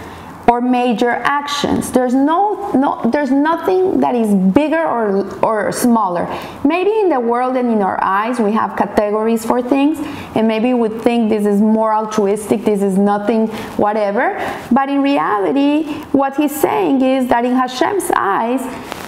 or 0.51 0.60
major 0.60 1.12
actions. 1.12 1.91
There's 1.93 2.13
no, 2.13 2.72
no 2.74 3.10
there's 3.10 3.31
nothing 3.31 4.01
that 4.01 4.15
is 4.15 4.36
bigger 4.53 4.84
or, 4.84 5.05
or 5.39 5.72
smaller. 5.72 6.27
Maybe 6.65 6.91
in 7.00 7.08
the 7.08 7.22
world 7.22 7.55
and 7.55 7.72
in 7.72 7.81
our 7.81 7.98
eyes 8.03 8.38
we 8.38 8.51
have 8.51 8.75
categories 8.75 9.46
for 9.46 9.62
things 9.62 9.98
and 10.36 10.50
maybe 10.50 10.74
we 10.74 10.89
think 10.89 11.29
this 11.29 11.46
is 11.46 11.62
more 11.62 11.93
altruistic, 11.93 12.65
this 12.65 12.81
is 12.81 12.98
nothing, 12.98 13.48
whatever. 13.77 14.25
But 14.74 14.89
in 14.89 15.01
reality, 15.01 15.93
what 16.12 16.36
he's 16.36 16.53
saying 16.67 17.01
is 17.01 17.29
that 17.29 17.46
in 17.46 17.55
Hashem's 17.55 18.12
eyes, 18.13 18.62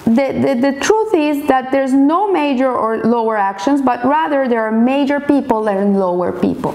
the, 0.04 0.26
the, 0.44 0.52
the, 0.72 0.80
truth 0.80 1.12
is 1.12 1.46
that 1.48 1.70
there's 1.70 1.92
no 1.92 2.32
major 2.32 2.72
or 2.72 3.04
lower 3.04 3.36
actions, 3.36 3.82
but 3.82 4.02
rather 4.04 4.48
there 4.48 4.62
are 4.62 4.72
major 4.72 5.20
people 5.20 5.68
and 5.68 5.98
lower 5.98 6.32
people. 6.32 6.74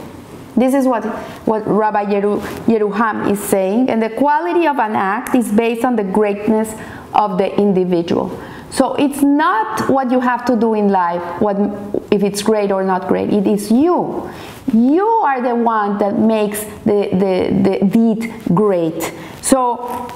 This 0.59 0.73
is 0.73 0.85
what, 0.85 1.05
what 1.47 1.65
Rabbi 1.65 2.05
Yeru, 2.05 2.41
Yeruham 2.65 3.31
is 3.31 3.39
saying, 3.39 3.89
and 3.89 4.01
the 4.01 4.09
quality 4.09 4.67
of 4.67 4.77
an 4.77 4.95
act 4.95 5.35
is 5.35 5.51
based 5.51 5.85
on 5.85 5.95
the 5.95 6.03
greatness 6.03 6.73
of 7.13 7.37
the 7.37 7.55
individual. 7.57 8.37
So 8.71 8.93
it's 8.95 9.21
not 9.21 9.89
what 9.89 10.11
you 10.11 10.19
have 10.19 10.45
to 10.45 10.55
do 10.55 10.73
in 10.73 10.89
life, 10.89 11.41
what, 11.41 11.55
if 12.11 12.23
it's 12.23 12.41
great 12.41 12.71
or 12.71 12.83
not 12.83 13.07
great. 13.07 13.31
It 13.31 13.47
is 13.47 13.71
you. 13.71 14.29
You 14.73 15.07
are 15.07 15.41
the 15.41 15.55
one 15.55 15.97
that 15.97 16.19
makes 16.19 16.63
the, 16.85 17.09
the, 17.11 17.79
the 17.79 17.85
deed 17.85 18.31
great. 18.53 19.13
So 19.41 20.07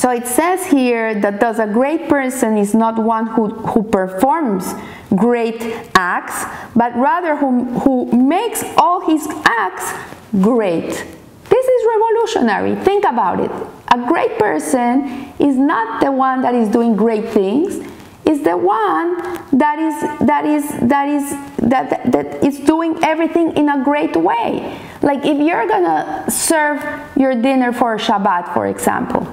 so 0.00 0.08
it 0.08 0.26
says 0.26 0.64
here 0.64 1.14
that 1.20 1.40
thus 1.40 1.58
a 1.58 1.66
great 1.66 2.08
person 2.08 2.56
is 2.56 2.72
not 2.72 2.96
one 2.96 3.26
who, 3.26 3.50
who 3.50 3.82
performs 3.82 4.72
great 5.14 5.60
acts, 5.94 6.46
but 6.74 6.96
rather 6.96 7.36
who, 7.36 7.64
who 7.80 8.06
makes 8.10 8.64
all 8.78 9.02
his 9.02 9.26
acts 9.44 9.92
great. 10.40 10.88
This 10.88 11.66
is 11.66 11.86
revolutionary. 11.86 12.76
Think 12.76 13.04
about 13.04 13.40
it. 13.40 13.50
A 13.88 13.98
great 14.08 14.38
person 14.38 15.34
is 15.38 15.58
not 15.58 16.00
the 16.00 16.10
one 16.10 16.40
that 16.40 16.54
is 16.54 16.70
doing 16.70 16.96
great 16.96 17.28
things, 17.28 17.86
is 18.24 18.42
the 18.42 18.56
one 18.56 19.18
that 19.52 19.78
is 19.78 20.26
that 20.26 20.46
is 20.46 20.66
that 20.88 21.08
is 21.08 21.30
that 21.58 22.10
that 22.10 22.42
is 22.42 22.58
doing 22.60 22.98
everything 23.02 23.54
in 23.54 23.68
a 23.68 23.84
great 23.84 24.16
way. 24.16 24.80
Like 25.02 25.26
if 25.26 25.38
you're 25.38 25.68
gonna 25.68 26.24
serve 26.30 26.80
your 27.18 27.34
dinner 27.34 27.74
for 27.74 27.98
Shabbat, 27.98 28.54
for 28.54 28.66
example, 28.66 29.26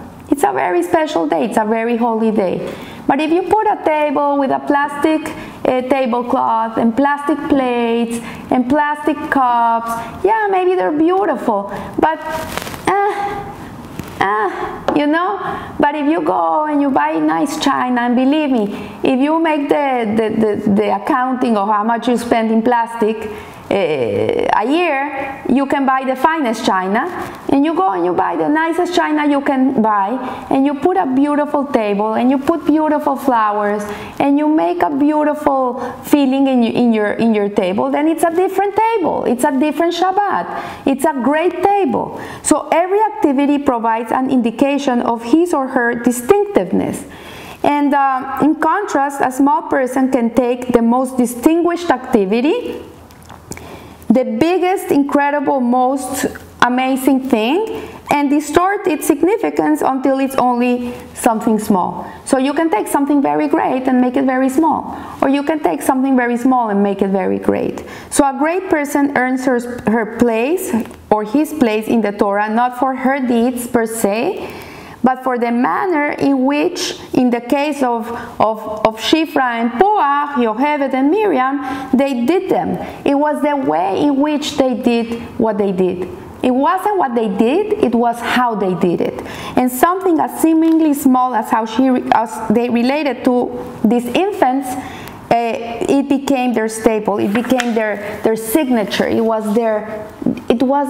a 0.47 0.53
very 0.53 0.81
special 0.83 1.27
day, 1.27 1.45
it's 1.45 1.57
a 1.57 1.65
very 1.65 1.97
holy 1.97 2.31
day. 2.31 2.73
But 3.05 3.21
if 3.21 3.31
you 3.31 3.43
put 3.43 3.67
a 3.67 3.81
table 3.85 4.37
with 4.37 4.51
a 4.51 4.59
plastic 4.59 5.21
uh, 5.65 5.81
tablecloth 5.89 6.77
and 6.77 6.95
plastic 6.95 7.37
plates 7.49 8.19
and 8.51 8.69
plastic 8.69 9.17
cups, 9.31 9.91
yeah, 10.25 10.47
maybe 10.49 10.75
they're 10.75 10.91
beautiful, 10.91 11.71
but 11.99 12.19
uh, 12.87 13.53
uh, 14.19 14.93
you 14.95 15.07
know? 15.07 15.39
But 15.79 15.95
if 15.95 16.09
you 16.09 16.21
go 16.21 16.65
and 16.65 16.81
you 16.81 16.89
buy 16.89 17.13
nice 17.13 17.59
china 17.63 18.01
and 18.01 18.15
believe 18.15 18.49
me 18.49 18.65
if 19.03 19.19
you 19.19 19.39
make 19.39 19.69
the, 19.69 20.13
the, 20.17 20.27
the, 20.41 20.71
the 20.71 20.95
accounting 20.95 21.55
of 21.55 21.67
how 21.69 21.83
much 21.83 22.07
you 22.07 22.17
spend 22.17 22.51
in 22.51 22.61
plastic 22.61 23.29
a 23.69 24.65
year, 24.65 25.43
you 25.49 25.65
can 25.65 25.85
buy 25.85 26.03
the 26.05 26.15
finest 26.15 26.65
china, 26.65 27.07
and 27.49 27.65
you 27.65 27.73
go 27.73 27.91
and 27.91 28.05
you 28.05 28.13
buy 28.13 28.35
the 28.35 28.47
nicest 28.47 28.95
china 28.95 29.27
you 29.27 29.41
can 29.41 29.81
buy, 29.81 30.09
and 30.49 30.65
you 30.65 30.73
put 30.73 30.97
a 30.97 31.05
beautiful 31.05 31.65
table, 31.65 32.13
and 32.13 32.29
you 32.29 32.37
put 32.37 32.65
beautiful 32.65 33.15
flowers, 33.15 33.83
and 34.19 34.37
you 34.37 34.47
make 34.47 34.81
a 34.81 34.89
beautiful 34.89 35.79
feeling 36.03 36.47
in, 36.47 36.63
in 36.63 36.93
your 36.93 37.13
in 37.13 37.33
your 37.33 37.49
table. 37.49 37.89
Then 37.89 38.07
it's 38.07 38.23
a 38.23 38.31
different 38.33 38.75
table. 38.75 39.25
It's 39.25 39.43
a 39.43 39.51
different 39.59 39.93
Shabbat. 39.93 40.87
It's 40.87 41.05
a 41.05 41.13
great 41.13 41.63
table. 41.63 42.21
So 42.43 42.67
every 42.71 42.99
activity 42.99 43.57
provides 43.57 44.11
an 44.11 44.29
indication 44.29 45.01
of 45.01 45.23
his 45.23 45.53
or 45.53 45.67
her 45.67 45.93
distinctiveness. 45.93 47.03
And 47.63 47.93
uh, 47.93 48.39
in 48.41 48.55
contrast, 48.55 49.19
a 49.21 49.31
small 49.31 49.63
person 49.63 50.11
can 50.11 50.33
take 50.33 50.71
the 50.73 50.81
most 50.81 51.17
distinguished 51.17 51.89
activity 51.89 52.81
the 54.09 54.23
biggest, 54.23 54.91
incredible, 54.91 55.59
most 55.59 56.25
amazing 56.61 57.29
thing 57.29 57.89
and 58.11 58.29
distort 58.29 58.87
its 58.87 59.05
significance 59.05 59.81
until 59.81 60.19
it's 60.19 60.35
only 60.35 60.93
something 61.13 61.59
small. 61.59 62.09
So 62.25 62.37
you 62.37 62.53
can 62.53 62.69
take 62.69 62.87
something 62.87 63.21
very 63.21 63.47
great 63.47 63.87
and 63.87 63.99
make 63.99 64.15
it 64.15 64.25
very 64.25 64.49
small, 64.49 64.97
or 65.21 65.29
you 65.29 65.43
can 65.43 65.61
take 65.61 65.81
something 65.81 66.15
very 66.15 66.37
small 66.37 66.69
and 66.69 66.81
make 66.81 67.01
it 67.01 67.09
very 67.09 67.37
great. 67.37 67.83
So 68.09 68.23
a 68.23 68.37
great 68.37 68.69
person 68.69 69.17
earns 69.17 69.45
her, 69.45 69.59
her 69.89 70.17
place 70.17 70.73
or 71.09 71.25
his 71.25 71.53
place 71.53 71.87
in 71.87 72.01
the 72.01 72.11
Torah 72.11 72.49
not 72.49 72.79
for 72.79 72.95
her 72.95 73.19
deeds 73.19 73.67
per 73.67 73.85
se, 73.85 74.53
but 75.07 75.23
for 75.23 75.39
the 75.39 75.49
manner 75.49 76.09
in 76.19 76.43
which, 76.43 76.99
in 77.13 77.29
the 77.29 77.39
case 77.39 77.81
of, 77.81 78.11
of, 78.41 78.59
of 78.85 78.99
Shifra 78.99 79.61
and 79.61 79.71
Poach, 79.71 80.35
Yocheved 80.35 80.93
and 80.93 81.09
Miriam, 81.09 81.61
they 81.93 82.25
did 82.25 82.51
them. 82.51 82.75
It 83.05 83.15
was 83.15 83.41
the 83.41 83.55
way 83.55 84.03
in 84.03 84.19
which 84.19 84.57
they 84.57 84.73
did 84.73 85.21
what 85.39 85.57
they 85.57 85.71
did. 85.71 86.09
It 86.43 86.51
wasn't 86.51 86.97
what 86.97 87.15
they 87.15 87.29
did, 87.29 87.81
it 87.85 87.95
was 87.95 88.19
how 88.19 88.55
they 88.55 88.73
did 88.73 88.99
it. 88.99 89.25
And 89.55 89.71
something 89.71 90.19
as 90.19 90.41
seemingly 90.41 90.93
small 90.93 91.33
as 91.33 91.49
how 91.49 91.65
she, 91.65 91.87
as 92.11 92.49
they 92.49 92.69
related 92.69 93.23
to 93.23 93.79
these 93.85 94.07
infants, 94.07 94.67
uh, 94.67 95.85
it 95.87 96.09
became 96.09 96.53
their 96.53 96.67
staple. 96.67 97.17
It 97.17 97.31
became 97.31 97.73
their, 97.75 98.19
their 98.25 98.35
signature. 98.35 99.07
It 99.07 99.23
was 99.23 99.55
their, 99.55 100.05
it 100.49 100.61
was 100.61 100.89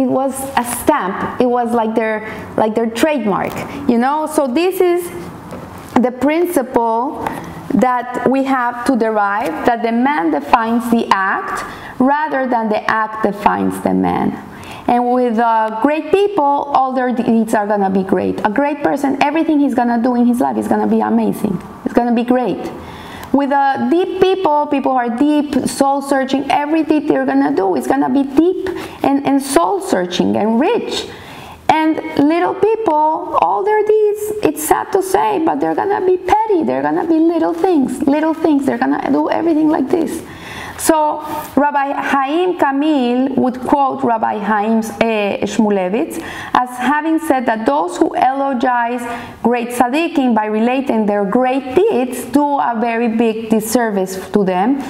it 0.00 0.06
was 0.06 0.32
a 0.56 0.64
stamp. 0.80 1.40
It 1.40 1.46
was 1.46 1.72
like 1.72 1.94
their 1.94 2.18
like 2.56 2.74
their 2.74 2.88
trademark 2.88 3.52
you 3.88 3.98
know? 3.98 4.26
So 4.26 4.46
this 4.46 4.80
is 4.80 5.10
the 5.94 6.10
principle 6.10 7.28
that 7.74 8.26
we 8.28 8.44
have 8.44 8.84
to 8.86 8.96
derive 8.96 9.66
that 9.66 9.82
the 9.82 9.92
man 9.92 10.30
defines 10.30 10.90
the 10.90 11.06
act 11.10 11.64
rather 12.00 12.48
than 12.48 12.68
the 12.68 12.82
act 12.90 13.24
defines 13.24 13.80
the 13.82 13.92
man. 13.92 14.32
And 14.88 15.12
with 15.12 15.38
uh, 15.38 15.80
great 15.82 16.10
people 16.10 16.44
all 16.44 16.92
their 16.92 17.12
deeds 17.12 17.54
are 17.54 17.66
to 17.82 17.90
be 17.90 18.02
great. 18.02 18.40
A 18.44 18.50
great 18.50 18.82
person 18.82 19.22
everything 19.22 19.60
he's 19.60 19.74
to 19.88 20.02
do 20.02 20.14
in 20.14 20.26
his 20.26 20.40
life 20.40 20.56
is 20.56 20.66
to 20.80 20.86
be 20.86 21.00
amazing. 21.00 21.60
It's 21.84 21.94
to 22.08 22.14
be 22.14 22.24
great 22.24 22.70
with 23.32 23.52
uh, 23.52 23.88
deep 23.90 24.20
people, 24.20 24.66
people 24.66 24.92
who 24.92 24.98
are 24.98 25.16
deep, 25.16 25.68
soul 25.68 26.02
searching, 26.02 26.50
everything 26.50 27.06
they're 27.06 27.26
gonna 27.26 27.54
do 27.54 27.76
is 27.76 27.86
gonna 27.86 28.10
be 28.10 28.24
deep 28.24 28.68
and, 29.02 29.26
and 29.26 29.40
soul 29.40 29.80
searching 29.80 30.36
and 30.36 30.60
rich. 30.60 31.06
And 31.68 31.96
little 32.18 32.54
people, 32.54 33.38
all 33.40 33.62
their 33.62 33.84
deeds, 33.84 34.32
it's 34.42 34.66
sad 34.66 34.90
to 34.92 35.02
say, 35.02 35.42
but 35.44 35.60
they're 35.60 35.76
gonna 35.76 36.04
be 36.04 36.16
petty. 36.16 36.64
They're 36.64 36.82
gonna 36.82 37.06
be 37.06 37.14
little 37.14 37.54
things, 37.54 38.02
little 38.02 38.34
things. 38.34 38.66
They're 38.66 38.78
gonna 38.78 39.10
do 39.12 39.30
everything 39.30 39.68
like 39.68 39.88
this. 39.88 40.22
So 40.80 41.20
Rabbi 41.56 41.92
Haim 41.92 42.58
Kamil 42.58 43.34
would 43.34 43.60
quote 43.60 44.02
Rabbi 44.02 44.38
Haim 44.38 44.78
uh, 44.78 45.44
Shmulevitz 45.44 46.18
as 46.54 46.70
having 46.78 47.18
said 47.18 47.44
that 47.44 47.66
those 47.66 47.98
who 47.98 48.16
eulogize 48.16 49.02
great 49.42 49.68
tzaddikim 49.68 50.34
by 50.34 50.46
relating 50.46 51.04
their 51.04 51.26
great 51.26 51.74
deeds 51.74 52.24
do 52.24 52.58
a 52.58 52.78
very 52.80 53.08
big 53.08 53.50
disservice 53.50 54.30
to 54.30 54.42
them 54.42 54.82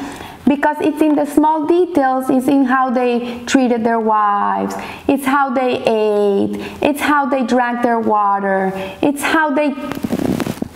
because 0.47 0.77
it's 0.81 1.03
in 1.03 1.17
the 1.17 1.27
small 1.27 1.67
details, 1.67 2.31
it's 2.31 2.49
in 2.49 2.65
how 2.65 2.91
they 2.91 3.43
treated 3.47 3.85
their 3.85 4.01
wives, 4.01 4.75
it's 5.09 5.25
how 5.25 5.51
they 5.51 5.83
ate, 5.87 6.57
it's 6.83 7.01
how 7.01 7.27
they 7.27 7.45
drank 7.45 7.83
their 7.83 8.01
water, 8.01 8.73
it's 9.03 9.23
how 9.23 9.51
they 9.51 9.71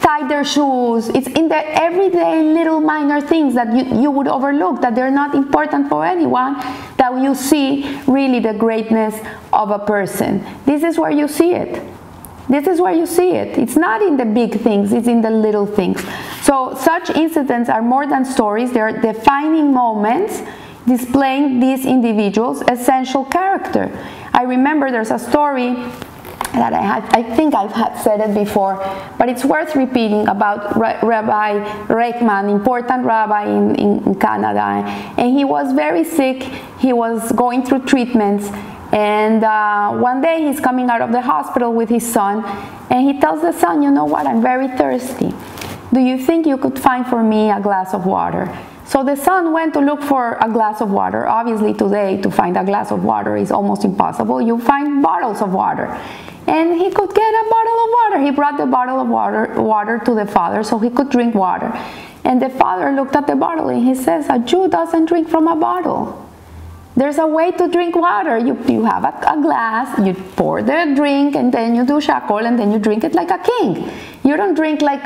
tied 0.05 0.31
their 0.31 0.45
shoes. 0.45 1.09
It's 1.09 1.27
in 1.29 1.49
the 1.49 1.63
everyday 1.83 2.43
little 2.43 2.81
minor 2.81 3.21
things 3.21 3.55
that 3.55 3.73
you, 3.75 4.03
you 4.03 4.11
would 4.11 4.29
overlook, 4.29 4.83
that 4.83 4.95
they're 4.95 5.11
not 5.11 5.35
important 5.35 5.89
for 5.89 6.05
anyone, 6.05 6.55
that 6.99 7.13
you 7.23 7.35
see 7.35 7.99
really 8.07 8.41
the 8.41 8.53
greatness 8.53 9.19
of 9.53 9.71
a 9.71 9.79
person. 9.79 10.45
This 10.67 10.83
is 10.83 10.99
where 10.99 11.11
you 11.11 11.27
see 11.27 11.55
it. 11.55 11.83
This 12.49 12.67
is 12.67 12.81
where 12.81 12.93
you 12.93 13.07
see 13.07 13.31
it. 13.31 13.57
It's 13.57 13.77
not 13.77 14.03
in 14.03 14.19
the 14.19 14.27
big 14.27 14.61
things, 14.61 14.93
it's 14.93 15.09
in 15.09 15.23
the 15.23 15.31
little 15.31 15.65
things. 15.65 16.05
So, 16.43 16.75
such 16.79 17.09
incidents 17.09 17.71
are 17.71 17.81
more 17.81 18.07
than 18.07 18.27
stories, 18.27 18.73
they're 18.73 19.01
defining 19.01 19.73
moments 19.73 20.43
displaying 20.87 21.61
these 21.61 21.87
individuals' 21.87 22.63
essential 22.69 23.25
character. 23.25 23.91
I 24.35 24.43
remember 24.43 24.91
there's 24.91 25.11
a 25.11 25.19
story 25.19 25.77
that 26.55 26.73
I 26.73 26.81
had, 26.81 27.05
I 27.11 27.23
think 27.37 27.55
I've 27.55 28.01
said 28.01 28.21
it 28.21 28.35
before, 28.35 28.77
but 29.19 29.29
it's 29.29 29.45
worth 29.45 29.75
repeating 29.77 30.29
about 30.29 30.77
Rabbi 30.77 31.65
Reichman, 31.87 32.51
important 32.51 33.05
rabbi 33.05 33.45
in, 33.47 33.75
in 33.77 34.15
Canada. 34.17 34.85
And 35.19 35.37
he 35.37 35.45
was 35.45 35.73
very 35.73 36.05
sick, 36.05 36.43
he 36.79 36.93
was 36.93 37.33
going 37.33 37.65
through 37.65 37.85
treatments, 37.87 38.51
and 38.93 39.43
uh, 39.43 39.91
one 39.93 40.21
day 40.21 40.47
he's 40.47 40.61
coming 40.61 40.89
out 40.89 41.01
of 41.01 41.11
the 41.11 41.21
hospital 41.21 41.73
with 41.73 41.89
his 41.89 42.07
son, 42.07 42.45
and 42.91 43.01
he 43.09 43.19
tells 43.19 43.43
the 43.43 43.53
son, 43.53 43.83
You 43.83 43.91
know 43.91 44.05
what? 44.05 44.27
I'm 44.27 44.41
very 44.41 44.69
thirsty. 44.69 45.35
Do 45.93 46.01
you 46.01 46.19
think 46.19 46.47
you 46.47 46.59
could 46.59 46.79
find 46.79 47.07
for 47.07 47.23
me 47.23 47.51
a 47.51 47.61
glass 47.61 47.95
of 47.95 48.07
water? 48.07 48.49
So 48.85 49.03
the 49.03 49.17
son 49.17 49.53
went 49.53 49.75
to 49.75 49.81
look 49.81 50.03
for 50.03 50.39
a 50.41 50.49
glass 50.49 50.81
of 50.81 50.91
water. 50.91 51.27
Obviously, 51.27 51.73
today, 51.73 52.21
to 52.21 52.31
find 52.31 52.57
a 52.57 52.65
glass 52.65 52.93
of 52.93 53.03
water 53.03 53.37
is 53.37 53.51
almost 53.51 53.85
impossible. 53.85 54.41
You 54.41 54.61
find 54.61 55.03
bottles 55.03 55.41
of 55.41 55.53
water. 55.53 55.87
And 56.47 56.79
he 56.79 56.91
could 56.91 57.15
get 57.15 57.35
a 57.35 57.49
bottle 57.51 57.79
of 57.85 57.91
water. 57.91 58.19
He 58.21 58.31
brought 58.31 58.59
the 58.59 58.67
bottle 58.67 59.01
of 59.01 59.09
water, 59.09 59.61
water 59.61 59.99
to 60.05 60.15
the 60.15 60.27
father 60.27 60.63
so 60.63 60.79
he 60.79 60.91
could 60.91 61.11
drink 61.11 61.35
water. 61.35 61.73
And 62.25 62.41
the 62.41 62.51
father 62.51 62.91
looked 62.93 63.17
at 63.17 63.27
the 63.27 63.37
bottle 63.37 63.69
and 63.69 63.85
he 63.85 63.95
says, 63.95 64.27
A 64.29 64.39
Jew 64.39 64.69
doesn't 64.69 65.07
drink 65.07 65.29
from 65.29 65.49
a 65.49 65.57
bottle. 65.57 66.21
There's 66.97 67.19
a 67.19 67.27
way 67.27 67.51
to 67.51 67.69
drink 67.69 67.97
water. 67.97 68.39
You, 68.39 68.57
you 68.69 68.85
have 68.85 69.05
a, 69.05 69.15
a, 69.27 69.41
glass, 69.43 69.99
you 69.99 70.15
pour 70.37 70.63
the 70.63 70.93
drink, 70.95 71.35
and 71.35 71.53
then 71.53 71.75
you 71.75 71.85
do 71.85 71.95
shehakol, 71.95 72.47
and 72.47 72.57
then 72.59 72.71
you 72.71 72.79
drink 72.79 73.03
it 73.03 73.15
like 73.15 73.31
a 73.31 73.39
king. 73.39 73.91
You 74.23 74.37
don't 74.37 74.55
drink 74.55 74.81
like, 74.81 75.05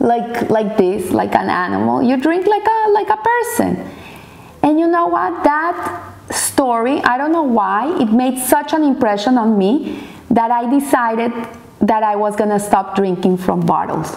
like, 0.00 0.50
like 0.50 0.76
this, 0.76 1.12
like 1.12 1.34
an 1.36 1.48
animal. 1.48 2.02
You 2.02 2.16
drink 2.16 2.46
like 2.46 2.66
a, 2.66 2.90
like 2.90 3.08
a 3.08 3.16
person. 3.16 3.88
And 4.64 4.80
you 4.80 4.88
know 4.88 5.06
what? 5.06 5.44
That 5.44 6.12
story, 6.30 7.00
I 7.02 7.16
don't 7.16 7.32
know 7.32 7.44
why, 7.44 7.96
it 8.00 8.12
made 8.12 8.38
such 8.38 8.72
an 8.72 8.82
impression 8.82 9.38
on 9.38 9.56
me 9.56 10.04
that 10.30 10.50
I 10.50 10.68
decided 10.68 11.32
that 11.80 12.02
I 12.02 12.16
was 12.16 12.36
gonna 12.36 12.60
stop 12.60 12.96
drinking 12.96 13.38
from 13.38 13.60
bottles. 13.60 14.16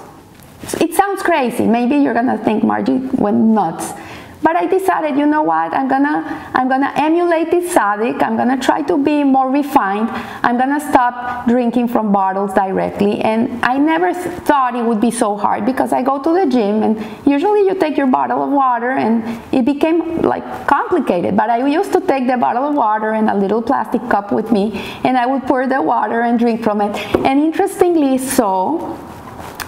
It 0.80 0.94
sounds 0.94 1.24
crazy. 1.24 1.66
Maybe 1.66 1.96
you're 1.96 2.14
gonna 2.14 2.38
think 2.38 2.64
Margie 2.64 2.98
went 3.14 3.38
nuts. 3.38 3.94
But 4.44 4.56
I 4.56 4.66
decided, 4.66 5.18
you 5.18 5.28
know 5.28 5.44
what? 5.44 5.74
I'm 5.74 5.88
gonna 5.88 6.50
I'm 6.56 6.68
gonna 6.68 6.92
emulate 6.96 7.52
this 7.52 7.74
tzaddik. 7.74 8.24
I'm 8.24 8.36
gonna 8.36 8.60
try 8.60 8.82
to 8.84 8.98
be 8.98 9.24
more 9.24 9.52
refined. 9.52 10.10
I'm 10.44 10.58
gonna 10.58 10.80
stop 10.80 11.48
drinking 11.48 11.90
from 11.90 12.12
bottles 12.12 12.54
directly. 12.54 13.22
And 13.22 13.64
I 13.64 13.78
never 13.78 14.14
thought 14.14 14.76
it 14.76 14.84
would 14.84 15.00
be 15.00 15.12
so 15.12 15.38
hard 15.38 15.66
because 15.66 15.94
I 15.94 16.02
go 16.02 16.22
to 16.22 16.34
the 16.34 16.48
gym 16.48 16.82
and 16.82 16.98
usually 17.26 17.62
you 17.62 17.76
take 17.76 17.98
your 17.98 18.08
bottle 18.08 18.42
of 18.44 18.52
water 18.52 18.92
and 18.92 19.24
it 19.54 19.64
became 19.64 20.22
like 20.22 20.44
complicated. 20.68 21.38
But 21.38 21.52
I 21.52 21.68
used 21.68 21.94
to 21.94 22.02
take 22.02 22.26
the 22.26 22.38
bottle 22.38 22.64
of 22.64 22.76
water 22.76 23.12
and 23.12 23.30
a 23.30 23.36
little 23.36 23.62
plastic 23.62 24.02
cup 24.10 24.32
with 24.32 24.52
me 24.52 24.82
and 25.04 25.18
I 25.18 25.28
would 25.28 25.44
pour 25.44 25.68
the 25.68 25.82
water 25.82 26.22
and 26.22 26.40
drink 26.40 26.64
from 26.64 26.82
it. 26.82 26.96
And 27.18 27.40
interestingly 27.40 28.18
so, 28.18 28.98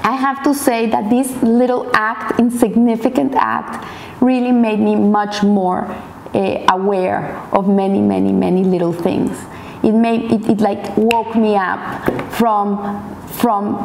I 0.03 0.15
have 0.17 0.43
to 0.43 0.53
say 0.53 0.87
that 0.87 1.09
this 1.09 1.31
little 1.41 1.89
act, 1.93 2.37
insignificant 2.37 3.35
act, 3.35 3.85
really 4.21 4.51
made 4.51 4.79
me 4.79 4.95
much 4.95 5.43
more 5.43 5.85
uh, 6.33 6.65
aware 6.69 7.35
of 7.51 7.67
many, 7.67 8.01
many, 8.01 8.31
many 8.31 8.63
little 8.63 8.93
things. 8.93 9.37
It 9.83 9.91
made 9.91 10.31
it, 10.31 10.49
it 10.49 10.59
like 10.59 10.95
woke 10.97 11.35
me 11.35 11.55
up 11.55 12.33
from 12.33 13.27
from 13.27 13.75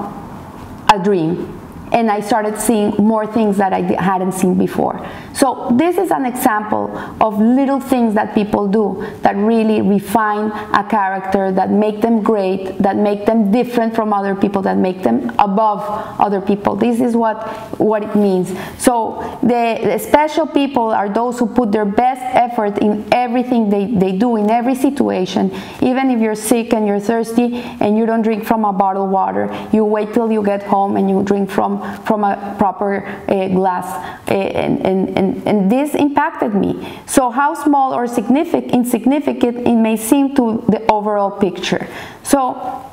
a 0.93 1.03
dream 1.03 1.59
and 1.93 2.11
I 2.11 2.21
started 2.21 2.59
seeing 2.61 2.95
more 2.97 3.27
things 3.27 3.57
that 3.57 3.73
I 3.73 3.81
hadn't 4.01 4.33
seen 4.33 4.55
before. 4.55 5.05
So 5.39 5.69
this 5.73 5.97
is 5.99 6.11
an 6.11 6.27
example 6.27 6.91
of 7.21 7.39
little 7.39 7.79
things 7.79 8.15
that 8.15 8.35
people 8.35 8.67
do 8.67 9.07
that 9.23 9.37
really 9.37 9.81
refine 9.81 10.51
a 10.51 10.85
character, 10.89 11.53
that 11.53 11.71
make 11.71 12.01
them 12.01 12.23
great, 12.23 12.77
that 12.79 12.97
make 12.97 13.25
them 13.25 13.53
different 13.53 13.95
from 13.95 14.13
other 14.13 14.35
people, 14.35 14.63
that 14.63 14.77
make 14.77 15.05
them 15.05 15.33
above 15.39 15.81
other 16.19 16.41
people. 16.41 16.75
This 16.75 17.01
is 17.01 17.15
what, 17.15 17.47
what 17.79 18.03
it 18.03 18.17
means. 18.17 18.49
So 18.79 19.39
the, 19.43 19.79
the 19.85 19.99
special 19.99 20.47
people 20.47 20.91
are 20.91 21.09
those 21.09 21.39
who 21.39 21.47
put 21.47 21.71
their 21.71 21.85
best 21.85 22.23
effort 22.35 22.79
in 22.79 23.07
everything 23.13 23.71
they, 23.71 23.87
they 23.87 24.19
do, 24.19 24.35
in 24.35 24.51
every 24.51 24.75
situation. 24.75 25.53
Even 25.81 26.11
if 26.11 26.21
you're 26.21 26.35
sick 26.35 26.73
and 26.73 26.85
you're 26.85 26.99
thirsty 26.99 27.63
and 27.81 27.97
you 27.97 28.07
don't 28.07 28.23
drink 28.23 28.45
from 28.45 28.65
a 28.65 28.73
bottle 28.73 29.05
of 29.05 29.11
water, 29.11 29.69
you 29.73 29.85
wait 29.85 30.13
till 30.13 30.33
you 30.33 30.43
get 30.43 30.65
home 30.65 30.97
and 30.97 31.09
you 31.09 31.23
drink 31.23 31.49
from 31.49 31.79
from 32.05 32.25
a 32.25 32.57
proper 32.59 33.07
uh, 33.07 33.49
glass 33.49 33.87
uh, 34.29 34.35
and, 34.35 34.85
and, 34.85 35.17
and, 35.17 35.28
and 35.47 35.71
this 35.71 35.95
impacted 35.95 36.55
me 36.55 36.73
so 37.07 37.31
how 37.31 37.55
small 37.55 37.95
or 37.95 38.07
significant 38.07 38.73
insignificant 38.73 39.57
it 39.67 39.77
may 39.77 39.97
seem 39.97 40.35
to 40.35 40.65
the 40.69 40.85
overall 40.91 41.31
picture 41.31 41.87
so 42.23 42.85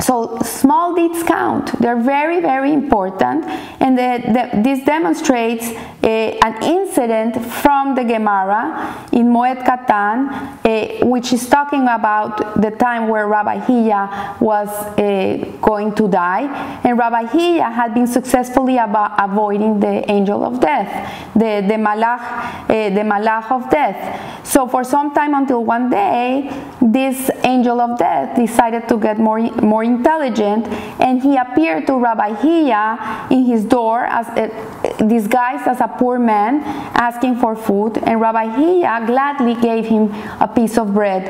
so 0.00 0.38
small 0.42 0.94
deeds 0.94 1.22
count. 1.22 1.78
They're 1.80 2.00
very, 2.00 2.40
very 2.40 2.72
important. 2.72 3.44
And 3.80 3.96
the, 3.96 4.22
the, 4.26 4.62
this 4.62 4.84
demonstrates 4.84 5.64
a, 6.02 6.38
an 6.40 6.62
incident 6.62 7.42
from 7.44 7.94
the 7.94 8.04
Gemara 8.04 9.08
in 9.10 9.28
Moed 9.28 9.64
Katan, 9.64 10.58
a, 10.66 11.02
which 11.02 11.32
is 11.32 11.48
talking 11.48 11.82
about 11.82 12.60
the 12.60 12.70
time 12.72 13.08
where 13.08 13.26
Rabbi 13.26 13.58
Hia 13.60 14.36
was 14.38 14.68
a, 14.98 15.50
going 15.62 15.94
to 15.94 16.08
die. 16.08 16.80
And 16.84 16.98
Rabbi 16.98 17.26
Hia 17.28 17.70
had 17.70 17.94
been 17.94 18.06
successfully 18.06 18.76
avoiding 18.78 19.80
the 19.80 20.10
angel 20.10 20.44
of 20.44 20.60
death, 20.60 21.32
the, 21.32 21.64
the, 21.66 21.74
malach, 21.74 22.68
the 22.68 23.00
malach 23.00 23.50
of 23.50 23.70
death. 23.70 24.46
So 24.46 24.66
for 24.66 24.84
some 24.84 25.14
time 25.14 25.34
until 25.34 25.64
one 25.64 25.90
day, 25.90 26.50
this 26.82 27.30
angel 27.44 27.80
of 27.80 27.98
death 27.98 28.36
decided 28.36 28.88
to 28.88 28.98
get 28.98 29.18
more, 29.18 29.40
more 29.62 29.84
intelligent 29.84 30.66
and 31.00 31.22
he 31.22 31.36
appeared 31.36 31.86
to 31.86 31.98
Rabbi 31.98 32.34
Hia 32.42 33.28
in 33.30 33.44
his 33.44 33.64
door 33.70 34.04
as 34.04 34.26
a, 34.36 35.06
disguised 35.06 35.66
as 35.66 35.80
a 35.80 35.88
poor 35.88 36.18
man 36.18 36.62
asking 36.94 37.36
for 37.36 37.56
food 37.56 37.96
and 37.98 38.20
Rabbi 38.20 38.56
Hia 38.56 39.04
gladly 39.06 39.54
gave 39.54 39.86
him 39.86 40.12
a 40.40 40.48
piece 40.48 40.76
of 40.76 40.92
bread 40.92 41.22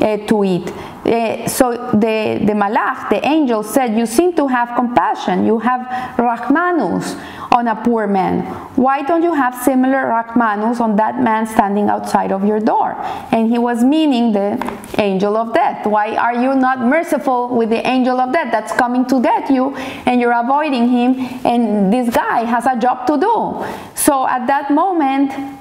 uh, 0.00 0.26
to 0.26 0.44
eat. 0.44 0.68
Uh, 1.04 1.48
so 1.48 1.90
the, 1.92 2.40
the 2.44 2.52
malach, 2.52 3.08
the 3.10 3.26
angel 3.26 3.62
said, 3.62 3.96
you 3.96 4.06
seem 4.06 4.32
to 4.34 4.46
have 4.46 4.74
compassion. 4.76 5.46
You 5.46 5.58
have 5.58 5.80
rachmanus 6.16 7.16
on 7.58 7.66
a 7.66 7.76
poor 7.82 8.06
man. 8.06 8.42
Why 8.76 9.02
don't 9.02 9.22
you 9.22 9.34
have 9.34 9.54
similar 9.54 10.06
rachmanus 10.06 10.80
on 10.80 10.96
that 10.96 11.20
man 11.20 11.46
standing 11.46 11.88
outside 11.88 12.30
of 12.30 12.44
your 12.44 12.60
door? 12.60 12.94
And 13.32 13.50
he 13.50 13.58
was 13.58 13.82
meaning 13.82 14.32
the 14.32 14.56
angel 14.98 15.36
of 15.36 15.52
death. 15.52 15.86
Why 15.86 16.16
are 16.16 16.34
you 16.34 16.54
not 16.54 16.80
merciful 16.80 17.48
with 17.54 17.70
the 17.70 17.84
angel 17.86 18.20
of 18.20 18.32
death 18.32 18.52
that's 18.52 18.72
coming 18.72 19.04
to 19.06 19.20
get 19.20 19.50
you 19.50 19.74
and 20.06 20.20
you're 20.20 20.38
avoiding 20.38 20.88
him 20.88 21.18
and 21.44 21.92
this 21.92 22.14
guy 22.14 22.44
has 22.44 22.64
a 22.66 22.78
job 22.78 23.06
to 23.08 23.18
do? 23.18 23.34
So 23.94 24.26
at 24.26 24.46
that 24.46 24.70
moment, 24.70 25.57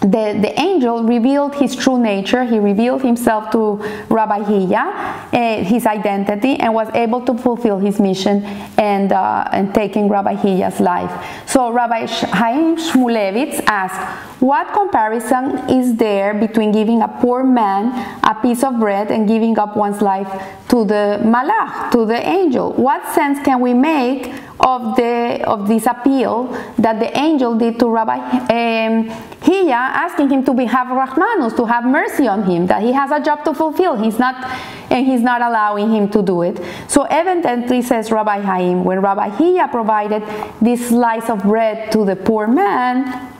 the, 0.00 0.38
the 0.40 0.52
angel 0.60 1.02
revealed 1.02 1.56
his 1.56 1.74
true 1.74 1.98
nature. 1.98 2.44
He 2.44 2.58
revealed 2.58 3.02
himself 3.02 3.50
to 3.50 3.76
Rabbi 4.08 4.44
Hia, 4.44 4.78
uh, 4.78 5.64
his 5.64 5.86
identity, 5.86 6.54
and 6.56 6.72
was 6.72 6.88
able 6.94 7.20
to 7.22 7.34
fulfill 7.34 7.78
his 7.78 7.98
mission 7.98 8.44
and, 8.78 9.12
uh, 9.12 9.48
and 9.52 9.74
taking 9.74 10.08
Rabbi 10.08 10.34
Hia's 10.34 10.78
life. 10.80 11.10
So 11.46 11.72
Rabbi 11.72 12.06
Chaim 12.06 12.76
Shmulevitz 12.76 13.62
asked, 13.66 14.37
what 14.40 14.72
comparison 14.72 15.68
is 15.68 15.96
there 15.96 16.34
between 16.34 16.70
giving 16.70 17.02
a 17.02 17.08
poor 17.08 17.42
man 17.42 17.92
a 18.22 18.34
piece 18.40 18.62
of 18.62 18.78
bread 18.78 19.10
and 19.10 19.26
giving 19.26 19.58
up 19.58 19.76
one's 19.76 20.00
life 20.00 20.28
to 20.68 20.84
the 20.84 21.20
malach, 21.24 21.90
to 21.90 22.06
the 22.06 22.20
angel? 22.26 22.72
What 22.74 23.02
sense 23.14 23.38
can 23.44 23.60
we 23.60 23.74
make 23.74 24.32
of 24.60 24.96
the 24.96 25.42
of 25.46 25.68
this 25.68 25.86
appeal 25.86 26.46
that 26.78 26.98
the 26.98 27.16
angel 27.16 27.56
did 27.56 27.78
to 27.78 27.88
Rabbi 27.88 28.18
um, 28.18 29.08
Hia, 29.42 29.74
asking 29.74 30.30
him 30.30 30.44
to 30.44 30.52
have 30.66 30.88
rahmanus, 30.88 31.56
to 31.56 31.64
have 31.64 31.84
mercy 31.84 32.26
on 32.26 32.42
him, 32.44 32.66
that 32.66 32.82
he 32.82 32.92
has 32.92 33.10
a 33.10 33.20
job 33.20 33.44
to 33.44 33.54
fulfill. 33.54 33.96
He's 33.96 34.18
not, 34.18 34.34
and 34.90 35.06
he's 35.06 35.22
not 35.22 35.42
allowing 35.42 35.90
him 35.90 36.08
to 36.10 36.22
do 36.22 36.42
it. 36.42 36.60
So 36.88 37.04
evidently, 37.04 37.82
says 37.82 38.10
Rabbi 38.10 38.40
Haim, 38.40 38.84
when 38.84 39.00
Rabbi 39.00 39.30
Hia 39.36 39.68
provided 39.68 40.22
this 40.60 40.88
slice 40.88 41.30
of 41.30 41.42
bread 41.42 41.92
to 41.92 42.04
the 42.04 42.16
poor 42.16 42.46
man, 42.46 43.32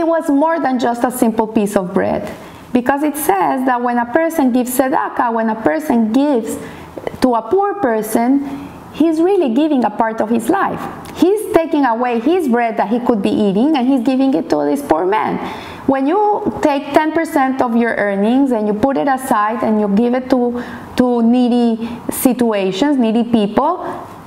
it 0.00 0.06
was 0.06 0.28
more 0.30 0.58
than 0.58 0.78
just 0.78 1.04
a 1.04 1.10
simple 1.10 1.46
piece 1.46 1.76
of 1.76 1.92
bread. 1.92 2.24
Because 2.72 3.02
it 3.02 3.16
says 3.16 3.66
that 3.66 3.80
when 3.82 3.98
a 3.98 4.06
person 4.06 4.52
gives 4.52 4.76
tzedakah, 4.78 5.32
when 5.32 5.50
a 5.50 5.60
person 5.60 6.12
gives 6.12 6.56
to 7.20 7.34
a 7.34 7.42
poor 7.42 7.74
person, 7.74 8.68
he's 8.94 9.20
really 9.20 9.52
giving 9.54 9.84
a 9.84 9.90
part 9.90 10.20
of 10.20 10.30
his 10.30 10.48
life. 10.48 10.80
He's 11.16 11.52
taking 11.52 11.84
away 11.84 12.20
his 12.20 12.48
bread 12.48 12.76
that 12.78 12.88
he 12.88 13.00
could 13.00 13.20
be 13.22 13.30
eating 13.30 13.76
and 13.76 13.86
he's 13.86 14.02
giving 14.02 14.32
it 14.34 14.48
to 14.50 14.64
this 14.64 14.80
poor 14.80 15.04
man. 15.04 15.36
When 15.86 16.06
you 16.06 16.58
take 16.62 16.84
10% 16.94 17.60
of 17.60 17.76
your 17.76 17.94
earnings 17.96 18.52
and 18.52 18.66
you 18.66 18.74
put 18.74 18.96
it 18.96 19.08
aside 19.08 19.62
and 19.62 19.80
you 19.80 19.88
give 19.88 20.14
it 20.14 20.30
to, 20.30 20.62
to 20.96 21.22
needy 21.22 21.88
situations, 22.10 22.96
needy 22.96 23.24
people, 23.24 23.84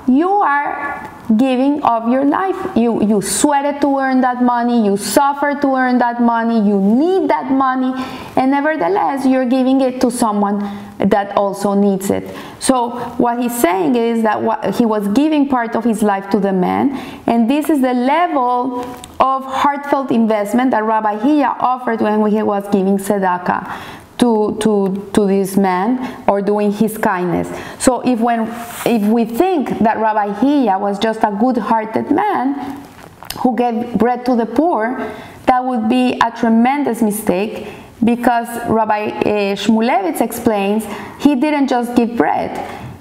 you 0.07 0.29
are 0.29 1.09
giving 1.37 1.81
of 1.83 2.09
your 2.09 2.25
life. 2.25 2.55
You, 2.75 3.03
you 3.03 3.21
sweated 3.21 3.81
to 3.81 3.97
earn 3.97 4.21
that 4.21 4.41
money, 4.43 4.85
you 4.85 4.97
suffered 4.97 5.61
to 5.61 5.75
earn 5.75 5.97
that 5.99 6.21
money, 6.21 6.55
you 6.67 6.79
need 6.79 7.29
that 7.29 7.51
money, 7.51 7.93
and 8.35 8.51
nevertheless, 8.51 9.25
you're 9.25 9.45
giving 9.45 9.81
it 9.81 10.01
to 10.01 10.11
someone 10.11 10.59
that 10.99 11.35
also 11.35 11.73
needs 11.73 12.09
it. 12.09 12.35
So, 12.59 12.91
what 13.17 13.39
he's 13.39 13.59
saying 13.59 13.95
is 13.95 14.23
that 14.23 14.41
what, 14.41 14.75
he 14.75 14.85
was 14.85 15.07
giving 15.09 15.47
part 15.49 15.75
of 15.75 15.83
his 15.83 16.03
life 16.03 16.29
to 16.31 16.39
the 16.39 16.53
man, 16.53 16.91
and 17.27 17.49
this 17.49 17.69
is 17.69 17.81
the 17.81 17.93
level 17.93 18.81
of 19.19 19.43
heartfelt 19.45 20.11
investment 20.11 20.71
that 20.71 20.83
Rabbi 20.83 21.19
Hia 21.23 21.55
offered 21.59 22.01
when 22.01 22.25
he 22.31 22.43
was 22.43 22.63
giving 22.71 22.97
tzedakah 22.97 24.01
to, 24.23 24.55
to, 24.61 25.09
to 25.11 25.27
this 25.27 25.57
man 25.57 26.23
or 26.29 26.41
doing 26.41 26.71
his 26.71 26.97
kindness. 26.97 27.49
So 27.77 27.99
if 28.07 28.21
when 28.21 28.47
if 28.85 29.03
we 29.03 29.25
think 29.25 29.79
that 29.79 29.97
Rabbi 29.97 30.39
Hia 30.39 30.79
was 30.79 30.97
just 30.97 31.19
a 31.23 31.35
good-hearted 31.37 32.09
man 32.09 32.81
who 33.41 33.53
gave 33.53 33.95
bread 33.95 34.25
to 34.27 34.37
the 34.37 34.45
poor, 34.45 35.11
that 35.47 35.61
would 35.65 35.89
be 35.89 36.17
a 36.23 36.31
tremendous 36.31 37.01
mistake 37.01 37.67
because 38.01 38.47
Rabbi 38.69 39.09
uh, 39.09 39.21
Shmulevitz 39.59 40.21
explains 40.21 40.85
he 41.19 41.35
didn't 41.35 41.67
just 41.67 41.93
give 41.93 42.15
bread 42.15 42.51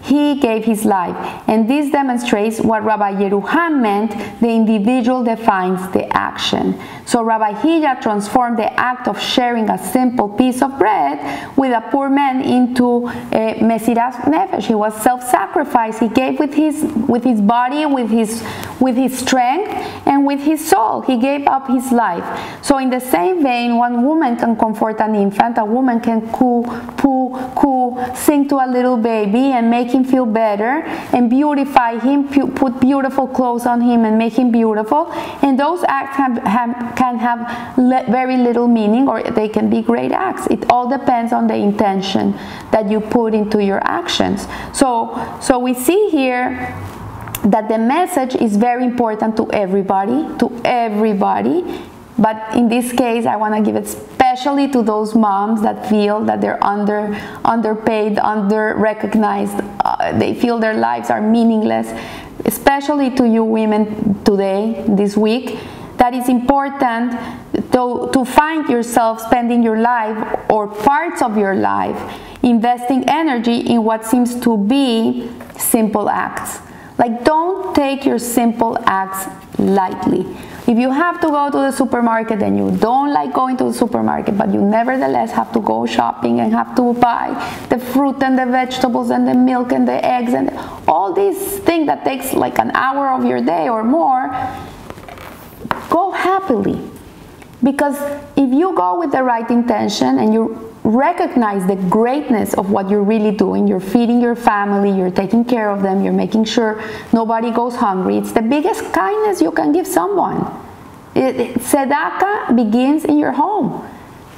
he 0.03 0.35
gave 0.41 0.65
his 0.65 0.85
life. 0.85 1.17
And 1.47 1.71
this 1.71 1.91
demonstrates 1.91 2.61
what 2.61 2.83
Rabbi 2.83 3.13
Yeruham 3.23 3.81
meant 3.81 4.11
the 4.41 4.49
individual 4.49 5.23
defines 5.23 5.81
the 5.93 6.05
action. 6.15 6.79
So 7.13 7.23
Rabbi 7.23 7.61
Hia 7.61 7.99
transformed 8.01 8.59
the 8.59 8.73
act 8.73 9.07
of 9.07 9.21
sharing 9.21 9.69
a 9.69 9.77
simple 9.77 10.31
piece 10.31 10.63
of 10.63 10.79
bread 10.79 11.19
with 11.59 11.71
a 11.71 11.83
poor 11.91 12.09
man 12.09 12.41
into 12.41 13.07
a 13.07 13.61
Mesiras 13.61 14.15
Nefesh. 14.25 14.63
He 14.63 14.75
was 14.75 14.97
self-sacrifice. 15.03 15.99
He 15.99 16.09
gave 16.09 16.39
with 16.39 16.55
his 16.55 16.83
with 17.07 17.23
his 17.23 17.43
body, 17.43 17.85
with 17.85 18.09
his 18.09 18.43
with 18.81 18.97
his 18.97 19.19
strength, 19.19 19.71
and 20.07 20.25
with 20.25 20.41
his 20.41 20.67
soul. 20.67 21.03
He 21.03 21.19
gave 21.19 21.47
up 21.47 21.69
his 21.69 21.93
life. 21.93 22.25
So 22.65 22.79
in 22.79 22.89
the 22.89 23.01
same 23.01 23.43
vein, 23.43 23.77
one 23.77 24.07
woman 24.07 24.39
can 24.39 24.57
comfort 24.57 24.99
an 25.01 25.15
infant, 25.15 25.59
a 25.59 25.67
woman 25.67 26.01
can 26.01 26.33
coo, 26.33 26.65
poo, 26.97 27.37
coo, 27.55 27.99
sing 28.15 28.49
to 28.49 28.57
a 28.57 28.67
little 28.67 28.97
baby 28.97 29.53
and 29.53 29.69
make 29.69 29.91
him 29.91 30.05
feel 30.05 30.25
better 30.25 30.83
and 31.13 31.29
beautify 31.29 31.99
him, 31.99 32.27
put 32.55 32.81
beautiful 32.81 33.29
clothes 33.29 33.67
on 33.67 33.83
him 33.83 34.07
and 34.07 34.17
make 34.17 34.33
him 34.33 34.51
beautiful. 34.51 35.13
And 35.43 35.61
those 35.61 35.85
acts 35.87 36.17
have, 36.17 36.39
have, 36.39 36.97
can 37.03 37.19
have 37.19 37.41
le 37.77 38.01
very 38.19 38.37
little 38.37 38.69
meaning 38.69 39.09
or 39.09 39.23
they 39.23 39.49
can 39.49 39.67
be 39.69 39.81
great 39.83 40.13
acts. 40.13 40.47
It 40.57 40.63
all 40.71 40.87
depends 40.99 41.33
on 41.33 41.47
the 41.47 41.59
intention 41.71 42.33
that 42.75 42.85
you 42.93 43.01
put 43.01 43.35
into 43.35 43.59
your 43.71 43.83
actions. 44.01 44.47
So, 44.73 44.89
so 45.41 45.59
we 45.59 45.75
see 45.75 46.03
here 46.11 46.51
that 47.55 47.65
the 47.69 47.79
message 47.79 48.35
is 48.37 48.57
very 48.57 48.85
important 48.85 49.37
to 49.37 49.51
everybody, 49.51 50.21
to 50.39 50.47
everybody. 50.65 51.59
But 52.19 52.39
in 52.55 52.69
this 52.69 52.93
case, 52.93 53.27
I 53.27 53.37
want 53.37 53.53
to 53.57 53.63
give 53.63 53.75
it 53.75 53.87
especially 53.87 54.69
to 54.69 54.83
those 54.83 55.15
moms 55.15 55.63
that 55.63 55.89
feel 55.89 56.21
that 56.29 56.41
they're 56.41 56.63
under 56.63 57.01
underpaid, 57.45 58.19
under 58.19 58.75
recognized. 58.77 59.59
Uh, 59.85 60.17
they 60.19 60.35
feel 60.35 60.61
their 60.61 60.79
lives 60.89 61.11
are 61.11 61.21
meaningless. 61.21 61.89
Especially 62.45 63.09
to 63.19 63.25
you 63.27 63.43
women 63.45 63.85
today, 64.25 64.85
this 64.89 65.17
week, 65.17 65.59
that 66.03 66.15
is 66.15 66.29
important 66.29 67.13
to, 67.71 68.11
to 68.13 68.25
find 68.25 68.69
yourself 68.69 69.21
spending 69.21 69.63
your 69.63 69.79
life 69.79 70.19
or 70.51 70.67
parts 70.67 71.23
of 71.23 71.39
your 71.39 71.55
life 71.55 71.97
investing 72.43 73.05
energy 73.09 73.59
in 73.59 73.85
what 73.85 74.05
seems 74.05 74.35
to 74.41 74.59
be 74.59 75.31
simple 75.57 76.11
acts. 76.11 76.59
Like, 76.99 77.23
don't 77.23 77.73
take 77.73 78.05
your 78.05 78.19
simple 78.19 78.77
acts 78.85 79.29
lightly. 79.61 80.27
If 80.67 80.77
you 80.77 80.91
have 80.91 81.21
to 81.21 81.29
go 81.29 81.51
to 81.51 81.57
the 81.57 81.71
supermarket 81.71 82.43
and 82.43 82.59
you 82.59 82.77
don't 82.79 83.13
like 83.13 83.33
going 83.33 83.57
to 83.59 83.65
the 83.65 83.73
supermarket, 83.73 84.37
but 84.37 84.53
you 84.53 84.61
nevertheless 84.61 85.31
have 85.31 85.53
to 85.53 85.61
go 85.61 85.87
shopping 85.87 86.41
and 86.41 86.53
have 86.53 86.75
to 86.75 86.95
buy 86.95 87.31
the 87.69 87.79
fruit 87.79 88.21
and 88.25 88.37
the 88.37 88.47
vegetables 88.47 89.11
and 89.11 89.29
the 89.29 89.35
milk 89.35 89.71
and 89.71 89.87
the 89.87 90.05
eggs 90.05 90.35
and 90.35 90.51
all 90.89 91.13
these 91.13 91.59
things 91.61 91.87
that 91.87 92.05
takes 92.05 92.33
like 92.33 92.59
an 92.59 92.73
hour 92.75 93.11
of 93.11 93.25
your 93.25 93.41
day 93.41 93.69
or 93.69 93.85
more, 93.85 94.35
go 95.93 96.11
happily. 96.11 96.81
Because 97.63 97.97
if 98.37 98.51
you 98.53 98.75
go 98.75 98.99
with 98.99 99.13
the 99.13 99.23
right 99.23 99.49
intention 99.49 100.19
and 100.19 100.35
you 100.35 100.73
recognize 100.85 101.67
the 101.67 101.77
greatness 101.89 102.55
of 102.55 102.71
what 102.71 102.91
you're 102.91 103.05
really 103.05 103.35
doing. 103.37 103.69
You're 103.69 103.81
feeding 103.81 104.21
your 104.21 104.35
family, 104.35 104.91
you're 104.91 105.11
taking 105.11 105.45
care 105.45 105.71
of 105.71 105.83
them, 105.83 106.03
you're 106.03 106.13
making 106.13 106.45
sure 106.45 106.83
nobody 107.13 107.51
goes 107.51 107.77
hungry. 107.77 108.17
It's 108.19 108.33
the 108.33 108.43
biggest 108.43 108.93
kindness 108.93 109.41
you 109.41 109.53
can 109.53 109.73
give 109.73 109.87
someone. 109.87 110.47
It, 111.15 111.37
it, 111.37 112.57
begins 112.57 113.05
in 113.05 113.19
your 113.19 113.33
home. 113.33 113.89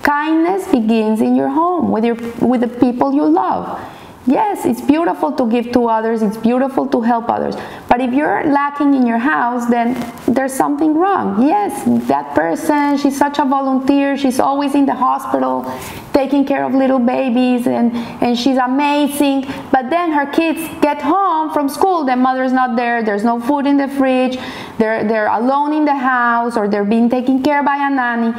Kindness 0.03 0.69
begins 0.69 1.21
in 1.23 1.35
your 1.35 1.49
home 1.49 1.90
with, 1.90 2.05
your, 2.05 2.17
with 2.40 2.61
the 2.61 2.69
people 2.69 3.14
you 3.14 3.27
love. 3.27 3.81
Yes, 4.27 4.65
it's 4.65 4.81
beautiful 4.81 5.33
to 5.33 5.47
give 5.51 5.71
to 5.73 5.87
others, 5.87 6.23
it's 6.23 6.39
beautiful 6.39 6.87
to 6.87 7.03
help 7.03 7.29
others. 7.29 7.57
But 7.89 8.01
if 8.01 8.15
you're 8.15 8.43
lacking 8.45 8.95
in 8.95 9.07
your 9.07 9.19
house, 9.19 9.67
then 9.69 9.93
there's 10.27 10.53
something 10.53 10.95
wrong. 10.95 11.47
Yes, 11.47 11.85
that 12.09 12.35
person, 12.35 12.97
she's 12.97 13.19
such 13.19 13.39
a 13.39 13.45
volunteer, 13.45 14.17
she's 14.17 14.41
always 14.41 14.75
in 14.75 14.87
the 14.87 14.95
hospital 14.95 15.71
taking 16.15 16.47
care 16.47 16.65
of 16.65 16.73
little 16.73 16.99
babies 16.99 17.67
and, 17.67 17.95
and 18.23 18.39
she's 18.39 18.57
amazing. 18.57 19.43
But 19.71 19.91
then 19.91 20.13
her 20.13 20.25
kids 20.25 20.61
get 20.81 21.03
home 21.03 21.53
from 21.53 21.69
school, 21.69 22.05
the 22.05 22.17
mother's 22.17 22.53
not 22.53 22.77
there, 22.77 23.03
there's 23.03 23.25
no 23.25 23.39
food 23.39 23.67
in 23.67 23.77
the 23.77 23.89
fridge, 23.89 24.39
they're, 24.79 25.07
they're 25.07 25.29
alone 25.29 25.75
in 25.75 25.85
the 25.85 25.97
house 25.97 26.57
or 26.57 26.67
they're 26.67 26.85
being 26.85 27.11
taken 27.11 27.43
care 27.43 27.63
by 27.63 27.77
a 27.77 27.91
nanny. 27.91 28.33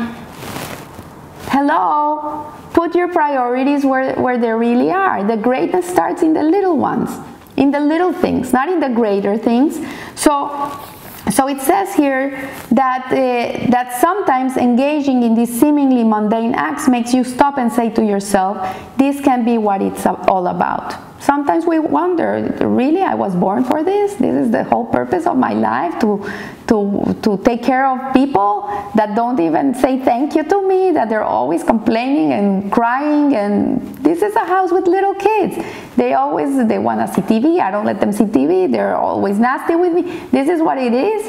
Hello? 1.50 2.44
Put 2.75 2.93
your 2.93 3.07
priorities 3.07 3.85
where, 3.85 4.15
where 4.15 4.38
they 4.38 4.51
really 4.51 4.91
are. 4.91 5.23
The 5.23 5.38
greatness 5.38 5.88
starts 5.88 6.21
in 6.21 6.33
the 6.33 6.43
little 6.43 6.77
ones, 6.77 7.09
in 7.55 7.71
the 7.71 7.79
little 7.79 8.11
things, 8.11 8.51
not 8.51 8.67
in 8.67 8.81
the 8.81 8.89
greater 8.89 9.38
things. 9.38 9.79
So, 10.15 10.51
so 11.31 11.47
it 11.47 11.61
says 11.61 11.95
here 11.95 12.31
that, 12.71 13.05
uh, 13.07 13.71
that 13.71 13.97
sometimes 14.01 14.57
engaging 14.57 15.23
in 15.23 15.35
these 15.35 15.57
seemingly 15.57 16.03
mundane 16.03 16.53
acts 16.53 16.89
makes 16.89 17.13
you 17.13 17.23
stop 17.23 17.57
and 17.57 17.71
say 17.71 17.89
to 17.91 18.03
yourself, 18.03 18.57
this 18.97 19.21
can 19.21 19.45
be 19.45 19.57
what 19.57 19.81
it's 19.81 20.05
all 20.05 20.47
about. 20.47 21.14
Sometimes 21.25 21.65
we 21.65 21.79
wonder, 21.79 22.55
really, 22.61 23.01
I 23.01 23.15
was 23.15 23.35
born 23.35 23.63
for 23.63 23.83
this? 23.83 24.13
This 24.13 24.45
is 24.45 24.51
the 24.51 24.63
whole 24.63 24.85
purpose 24.85 25.25
of 25.25 25.35
my 25.35 25.53
life 25.53 25.99
to, 26.01 26.23
to, 26.67 27.17
to 27.23 27.41
take 27.43 27.63
care 27.63 27.88
of 27.88 28.13
people 28.13 28.67
that 28.93 29.15
don't 29.15 29.39
even 29.39 29.73
say 29.73 29.99
thank 29.99 30.35
you 30.35 30.43
to 30.43 30.67
me, 30.67 30.91
that 30.91 31.09
they're 31.09 31.23
always 31.23 31.63
complaining 31.63 32.33
and 32.33 32.71
crying. 32.71 33.35
And 33.35 33.81
this 34.03 34.21
is 34.21 34.35
a 34.35 34.45
house 34.45 34.71
with 34.71 34.85
little 34.85 35.15
kids. 35.15 35.57
They 35.97 36.13
always, 36.13 36.67
they 36.67 36.77
want 36.77 37.01
to 37.01 37.11
see 37.11 37.23
TV. 37.23 37.59
I 37.59 37.71
don't 37.71 37.88
let 37.88 37.99
them 37.99 38.11
see 38.11 38.25
TV. 38.25 38.71
They're 38.71 38.95
always 38.95 39.39
nasty 39.39 39.73
with 39.73 39.93
me. 39.93 40.03
This 40.31 40.47
is 40.47 40.61
what 40.61 40.77
it 40.77 40.93
is. 40.93 41.25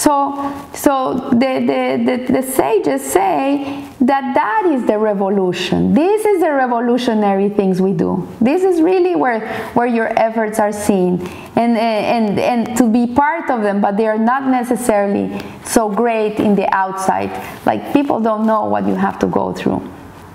So, 0.00 0.32
so 0.72 1.28
the, 1.30 1.60
the, 1.60 2.02
the, 2.06 2.32
the, 2.32 2.42
sages 2.42 3.02
say 3.02 3.86
that 4.00 4.32
that 4.34 4.64
is 4.64 4.86
the 4.86 4.96
revolution. 4.96 5.92
This 5.92 6.24
is 6.24 6.40
the 6.40 6.50
revolutionary 6.54 7.50
things 7.50 7.82
we 7.82 7.92
do. 7.92 8.26
This 8.40 8.62
is 8.62 8.80
really 8.80 9.14
where, 9.14 9.46
where 9.74 9.86
your 9.86 10.18
efforts 10.18 10.58
are 10.58 10.72
seen 10.72 11.20
and, 11.54 11.76
eh, 11.76 12.16
and, 12.16 12.40
and 12.40 12.76
to 12.78 12.90
be 12.90 13.12
part 13.12 13.50
of 13.50 13.60
them, 13.60 13.82
but 13.82 13.98
they 13.98 14.06
are 14.06 14.16
not 14.16 14.46
necessarily 14.46 15.38
so 15.66 15.90
great 15.90 16.40
in 16.40 16.54
the 16.54 16.74
outside. 16.74 17.30
Like 17.66 17.92
people 17.92 18.20
don't 18.20 18.46
know 18.46 18.64
what 18.64 18.86
you 18.86 18.94
have 18.94 19.18
to 19.18 19.26
go 19.26 19.52
through. 19.52 19.86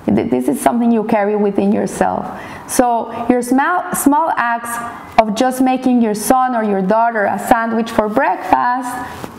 This 0.06 0.48
is 0.48 0.62
something 0.62 0.92
you 0.92 1.06
carry 1.06 1.36
within 1.36 1.72
yourself. 1.72 2.40
So 2.70 3.26
your 3.30 3.42
small, 3.42 3.96
small 3.96 4.30
acts 4.38 4.78
of 5.20 5.34
just 5.34 5.60
making 5.60 6.04
your 6.04 6.14
son 6.14 6.54
or 6.54 6.64
your 6.64 6.84
daughter 6.84 7.26
a 7.26 7.40
sandwich 7.40 7.90
for 7.90 8.08
breakfast 8.08 9.32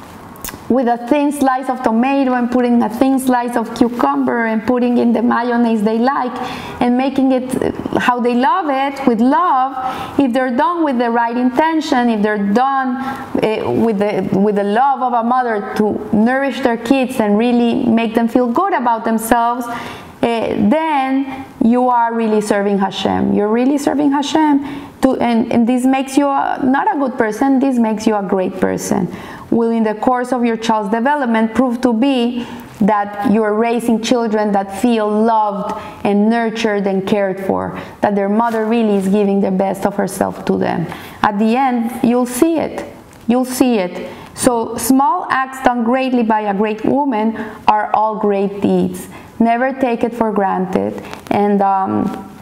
with 0.69 0.89
a 0.89 0.97
thin 1.09 1.31
slice 1.31 1.69
of 1.69 1.83
tomato 1.83 2.35
and 2.35 2.51
putting 2.51 2.83
a 2.83 2.89
thin 2.89 3.19
slice 3.19 3.57
of 3.57 3.73
cucumber 3.77 4.47
and 4.47 4.67
putting 4.67 4.99
in 4.99 5.13
the 5.13 5.23
mayonnaise 5.23 5.83
they 5.83 5.99
like 5.99 6.35
and 6.81 6.97
making 6.97 7.33
it 7.33 7.53
how 7.99 8.19
they 8.19 8.35
love 8.35 8.67
it 8.69 9.07
with 9.07 9.21
love 9.21 10.19
if 10.19 10.33
they're 10.33 10.57
done 10.57 10.85
with 10.85 10.99
the 10.99 11.09
right 11.09 11.37
intention 11.37 12.09
if 12.09 12.23
they're 12.23 12.53
done 12.53 12.97
uh, 12.97 13.71
with 13.71 13.99
the 13.99 14.29
with 14.39 14.57
the 14.57 14.65
love 14.65 15.01
of 15.03 15.13
a 15.13 15.23
mother 15.23 15.73
to 15.77 15.93
nourish 16.13 16.61
their 16.61 16.77
kids 16.77 17.21
and 17.21 17.39
really 17.39 17.85
make 17.87 18.15
them 18.15 18.27
feel 18.27 18.51
good 18.51 18.73
about 18.73 19.05
themselves 19.05 19.67
uh, 19.67 20.55
then 20.69 21.45
you 21.63 21.89
are 21.89 22.15
really 22.15 22.41
serving 22.41 22.79
Hashem. 22.79 23.33
You're 23.33 23.49
really 23.49 23.77
serving 23.77 24.13
Hashem. 24.13 24.65
To, 25.03 25.15
and, 25.17 25.53
and 25.53 25.69
this 25.69 25.85
makes 25.85 26.17
you 26.17 26.27
a, 26.27 26.59
not 26.65 26.93
a 26.93 26.99
good 26.99 27.19
person, 27.19 27.59
this 27.59 27.79
makes 27.79 28.07
you 28.07 28.17
a 28.17 28.23
great 28.23 28.55
person 28.55 29.15
will 29.57 29.71
in 29.71 29.83
the 29.83 29.95
course 29.95 30.33
of 30.33 30.45
your 30.45 30.57
child's 30.57 30.91
development 30.91 31.55
prove 31.55 31.81
to 31.81 31.93
be 31.93 32.47
that 32.81 33.33
you're 33.33 33.55
raising 33.55 34.03
children 34.03 34.53
that 34.53 34.81
feel 34.83 35.09
loved 35.09 35.75
and 36.05 36.29
nurtured 36.29 36.87
and 36.87 37.07
cared 37.07 37.41
for, 37.47 37.81
that 38.03 38.15
their 38.15 38.29
mother 38.29 38.67
really 38.67 38.97
is 38.97 39.09
giving 39.09 39.41
the 39.41 39.51
best 39.51 39.87
of 39.87 39.95
herself 39.95 40.45
to 40.45 40.59
them. 40.59 40.87
At 41.23 41.39
the 41.39 41.57
end, 41.57 42.05
you'll 42.05 42.27
see 42.27 42.59
it. 42.59 42.95
You'll 43.27 43.47
see 43.47 43.79
it. 43.79 44.13
So, 44.35 44.77
small 44.77 45.27
acts 45.31 45.65
done 45.65 45.83
greatly 45.83 46.23
by 46.23 46.43
a 46.43 46.55
great 46.55 46.85
woman 46.85 47.37
are 47.67 47.91
all 47.95 48.19
great 48.19 48.61
deeds. 48.61 49.09
Never 49.39 49.73
take 49.73 50.05
it 50.05 50.15
for 50.15 50.31
granted. 50.31 51.03
And 51.31 51.63
um, 51.63 52.36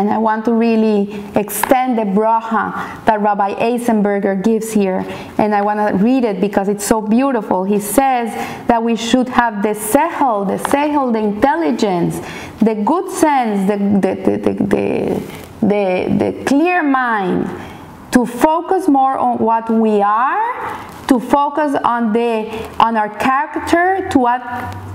and 0.00 0.08
I 0.08 0.16
want 0.16 0.46
to 0.46 0.54
really 0.54 1.12
extend 1.36 1.98
the 1.98 2.04
bracha 2.04 3.04
that 3.04 3.20
Rabbi 3.20 3.52
Eisenberger 3.56 4.42
gives 4.42 4.72
here. 4.72 5.04
And 5.36 5.54
I 5.54 5.60
want 5.60 5.78
to 5.78 6.02
read 6.02 6.24
it 6.24 6.40
because 6.40 6.70
it's 6.70 6.86
so 6.86 7.02
beautiful. 7.02 7.64
He 7.64 7.78
says 7.78 8.30
that 8.66 8.82
we 8.82 8.96
should 8.96 9.28
have 9.28 9.62
the 9.62 9.74
sehel, 9.74 10.46
the 10.46 10.56
sehel, 10.70 11.12
the 11.12 11.18
intelligence, 11.18 12.18
the 12.60 12.76
good 12.76 13.10
sense, 13.10 13.68
the, 13.68 13.76
the, 13.76 14.38
the, 14.38 14.52
the, 14.64 15.66
the, 15.66 16.32
the 16.32 16.44
clear 16.46 16.82
mind 16.82 17.50
to 18.20 18.26
focus 18.26 18.86
more 18.86 19.16
on 19.16 19.38
what 19.38 19.70
we 19.70 20.02
are, 20.02 20.76
to 21.08 21.18
focus 21.18 21.74
on 21.84 22.12
the 22.12 22.50
on 22.78 22.94
our 22.96 23.08
character, 23.16 24.06
to 24.10 24.18
what 24.18 24.42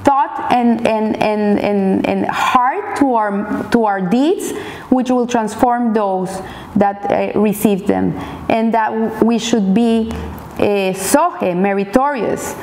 thought 0.04 0.52
and, 0.52 0.86
and, 0.86 1.18
and, 1.24 1.60
and, 1.60 2.08
and 2.08 2.26
heart 2.28 2.96
to 2.98 3.16
our, 3.16 3.70
to 3.72 3.86
our 3.86 4.00
deeds, 4.00 4.52
which 4.90 5.10
will 5.10 5.26
transform 5.26 5.94
those 5.94 6.30
that 6.76 6.98
uh, 7.10 7.40
receive 7.40 7.88
them. 7.88 8.14
And 8.48 8.72
that 8.76 9.24
we 9.24 9.40
should 9.40 9.74
be 9.74 10.12
uh, 10.12 10.94
sohe, 10.94 11.58
meritorious, 11.58 12.54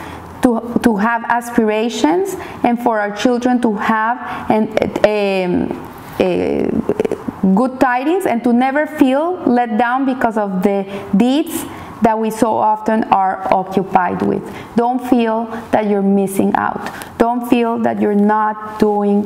to, 0.43 0.79
to 0.85 0.97
have 0.97 1.25
aspirations, 1.25 2.37
and 2.63 2.81
for 2.81 3.01
our 3.01 3.15
children 3.17 3.61
to 3.63 3.75
have 3.75 4.17
and, 4.49 4.69
um, 5.05 5.89
uh, 6.21 7.12
good 7.55 7.81
tidings 7.81 8.27
and 8.27 8.43
to 8.45 8.53
never 8.53 8.87
feel 8.87 9.43
let 9.47 9.77
down 9.79 10.07
because 10.07 10.39
of 10.39 10.63
the 10.63 10.85
deeds 11.17 11.65
that 12.03 12.19
we 12.19 12.31
so 12.31 12.57
often 12.57 13.05
are 13.05 13.53
occupied 13.53 14.23
with. 14.23 14.43
Don't 14.77 14.99
feel 15.09 15.47
that 15.71 15.87
you're 15.87 16.03
missing 16.03 16.53
out. 16.55 16.81
Don't 17.19 17.49
feel 17.49 17.79
that 17.79 18.01
you're 18.01 18.15
not 18.15 18.79
doing 18.81 19.23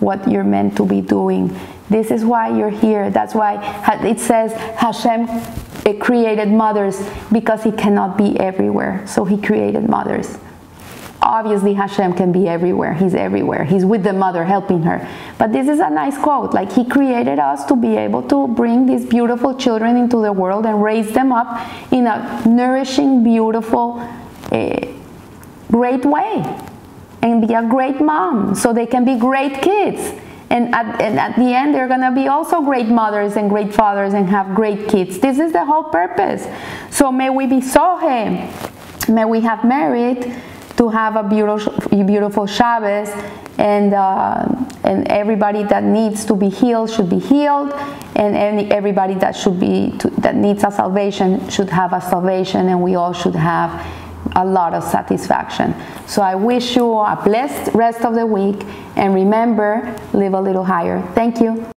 what 0.00 0.30
you're 0.30 0.44
meant 0.44 0.76
to 0.76 0.86
be 0.86 1.00
doing. 1.00 1.54
This 1.88 2.10
is 2.10 2.24
why 2.24 2.56
you're 2.56 2.70
here. 2.70 3.10
That's 3.10 3.34
why 3.34 3.58
it 4.04 4.20
says 4.20 4.52
Hashem 4.78 5.26
created 5.98 6.48
mothers 6.48 7.04
because 7.32 7.64
he 7.64 7.72
cannot 7.72 8.16
be 8.16 8.38
everywhere. 8.38 9.04
So 9.08 9.24
he 9.24 9.36
created 9.36 9.88
mothers 9.88 10.38
obviously 11.22 11.74
Hashem 11.74 12.14
can 12.14 12.32
be 12.32 12.48
everywhere. 12.48 12.94
He's 12.94 13.14
everywhere. 13.14 13.64
He's 13.64 13.84
with 13.84 14.02
the 14.02 14.12
mother 14.12 14.44
helping 14.44 14.82
her. 14.82 15.06
But 15.38 15.52
this 15.52 15.68
is 15.68 15.78
a 15.78 15.90
nice 15.90 16.16
quote. 16.16 16.54
Like 16.54 16.72
he 16.72 16.84
created 16.84 17.38
us 17.38 17.64
to 17.66 17.76
be 17.76 17.96
able 17.96 18.22
to 18.28 18.48
bring 18.48 18.86
these 18.86 19.04
beautiful 19.04 19.54
children 19.54 19.96
into 19.96 20.20
the 20.22 20.32
world 20.32 20.66
and 20.66 20.82
raise 20.82 21.12
them 21.12 21.32
up 21.32 21.92
in 21.92 22.06
a 22.06 22.42
nourishing, 22.46 23.22
beautiful, 23.22 23.98
uh, 24.50 24.86
great 25.70 26.04
way. 26.04 26.66
And 27.22 27.46
be 27.46 27.52
a 27.52 27.62
great 27.62 28.00
mom 28.00 28.54
so 28.54 28.72
they 28.72 28.86
can 28.86 29.04
be 29.04 29.18
great 29.18 29.60
kids. 29.60 30.18
And 30.48 30.74
at, 30.74 31.00
and 31.00 31.20
at 31.20 31.36
the 31.36 31.54
end, 31.54 31.74
they're 31.74 31.86
going 31.86 32.00
to 32.00 32.12
be 32.12 32.28
also 32.28 32.62
great 32.62 32.86
mothers 32.86 33.36
and 33.36 33.48
great 33.50 33.74
fathers 33.74 34.14
and 34.14 34.28
have 34.30 34.54
great 34.54 34.88
kids. 34.88 35.18
This 35.18 35.38
is 35.38 35.52
the 35.52 35.64
whole 35.64 35.84
purpose. 35.84 36.46
So 36.90 37.12
may 37.12 37.28
we 37.28 37.46
be 37.46 37.60
sohe. 37.60 38.48
May 39.08 39.24
we 39.26 39.40
have 39.42 39.64
merit 39.64 40.26
to 40.80 40.88
have 40.88 41.14
a 41.14 41.22
beautiful, 41.22 41.74
beautiful 42.06 42.46
Shabbos, 42.46 43.10
and 43.58 43.92
uh, 43.92 44.48
and 44.82 45.06
everybody 45.08 45.62
that 45.64 45.84
needs 45.84 46.24
to 46.24 46.34
be 46.34 46.48
healed 46.48 46.88
should 46.90 47.10
be 47.10 47.18
healed, 47.18 47.70
and 48.16 48.34
any, 48.34 48.70
everybody 48.70 49.12
that 49.16 49.36
should 49.36 49.60
be 49.60 49.92
to, 49.98 50.08
that 50.24 50.36
needs 50.36 50.64
a 50.64 50.70
salvation 50.70 51.46
should 51.50 51.68
have 51.68 51.92
a 51.92 52.00
salvation, 52.00 52.68
and 52.68 52.80
we 52.80 52.94
all 52.94 53.12
should 53.12 53.36
have 53.36 53.70
a 54.36 54.44
lot 54.44 54.72
of 54.72 54.82
satisfaction. 54.82 55.74
So 56.06 56.22
I 56.22 56.34
wish 56.34 56.76
you 56.76 56.90
a 56.96 57.20
blessed 57.22 57.74
rest 57.74 58.06
of 58.06 58.14
the 58.14 58.24
week, 58.24 58.64
and 58.96 59.14
remember, 59.14 59.94
live 60.14 60.32
a 60.32 60.40
little 60.40 60.64
higher. 60.64 61.02
Thank 61.14 61.42
you. 61.42 61.70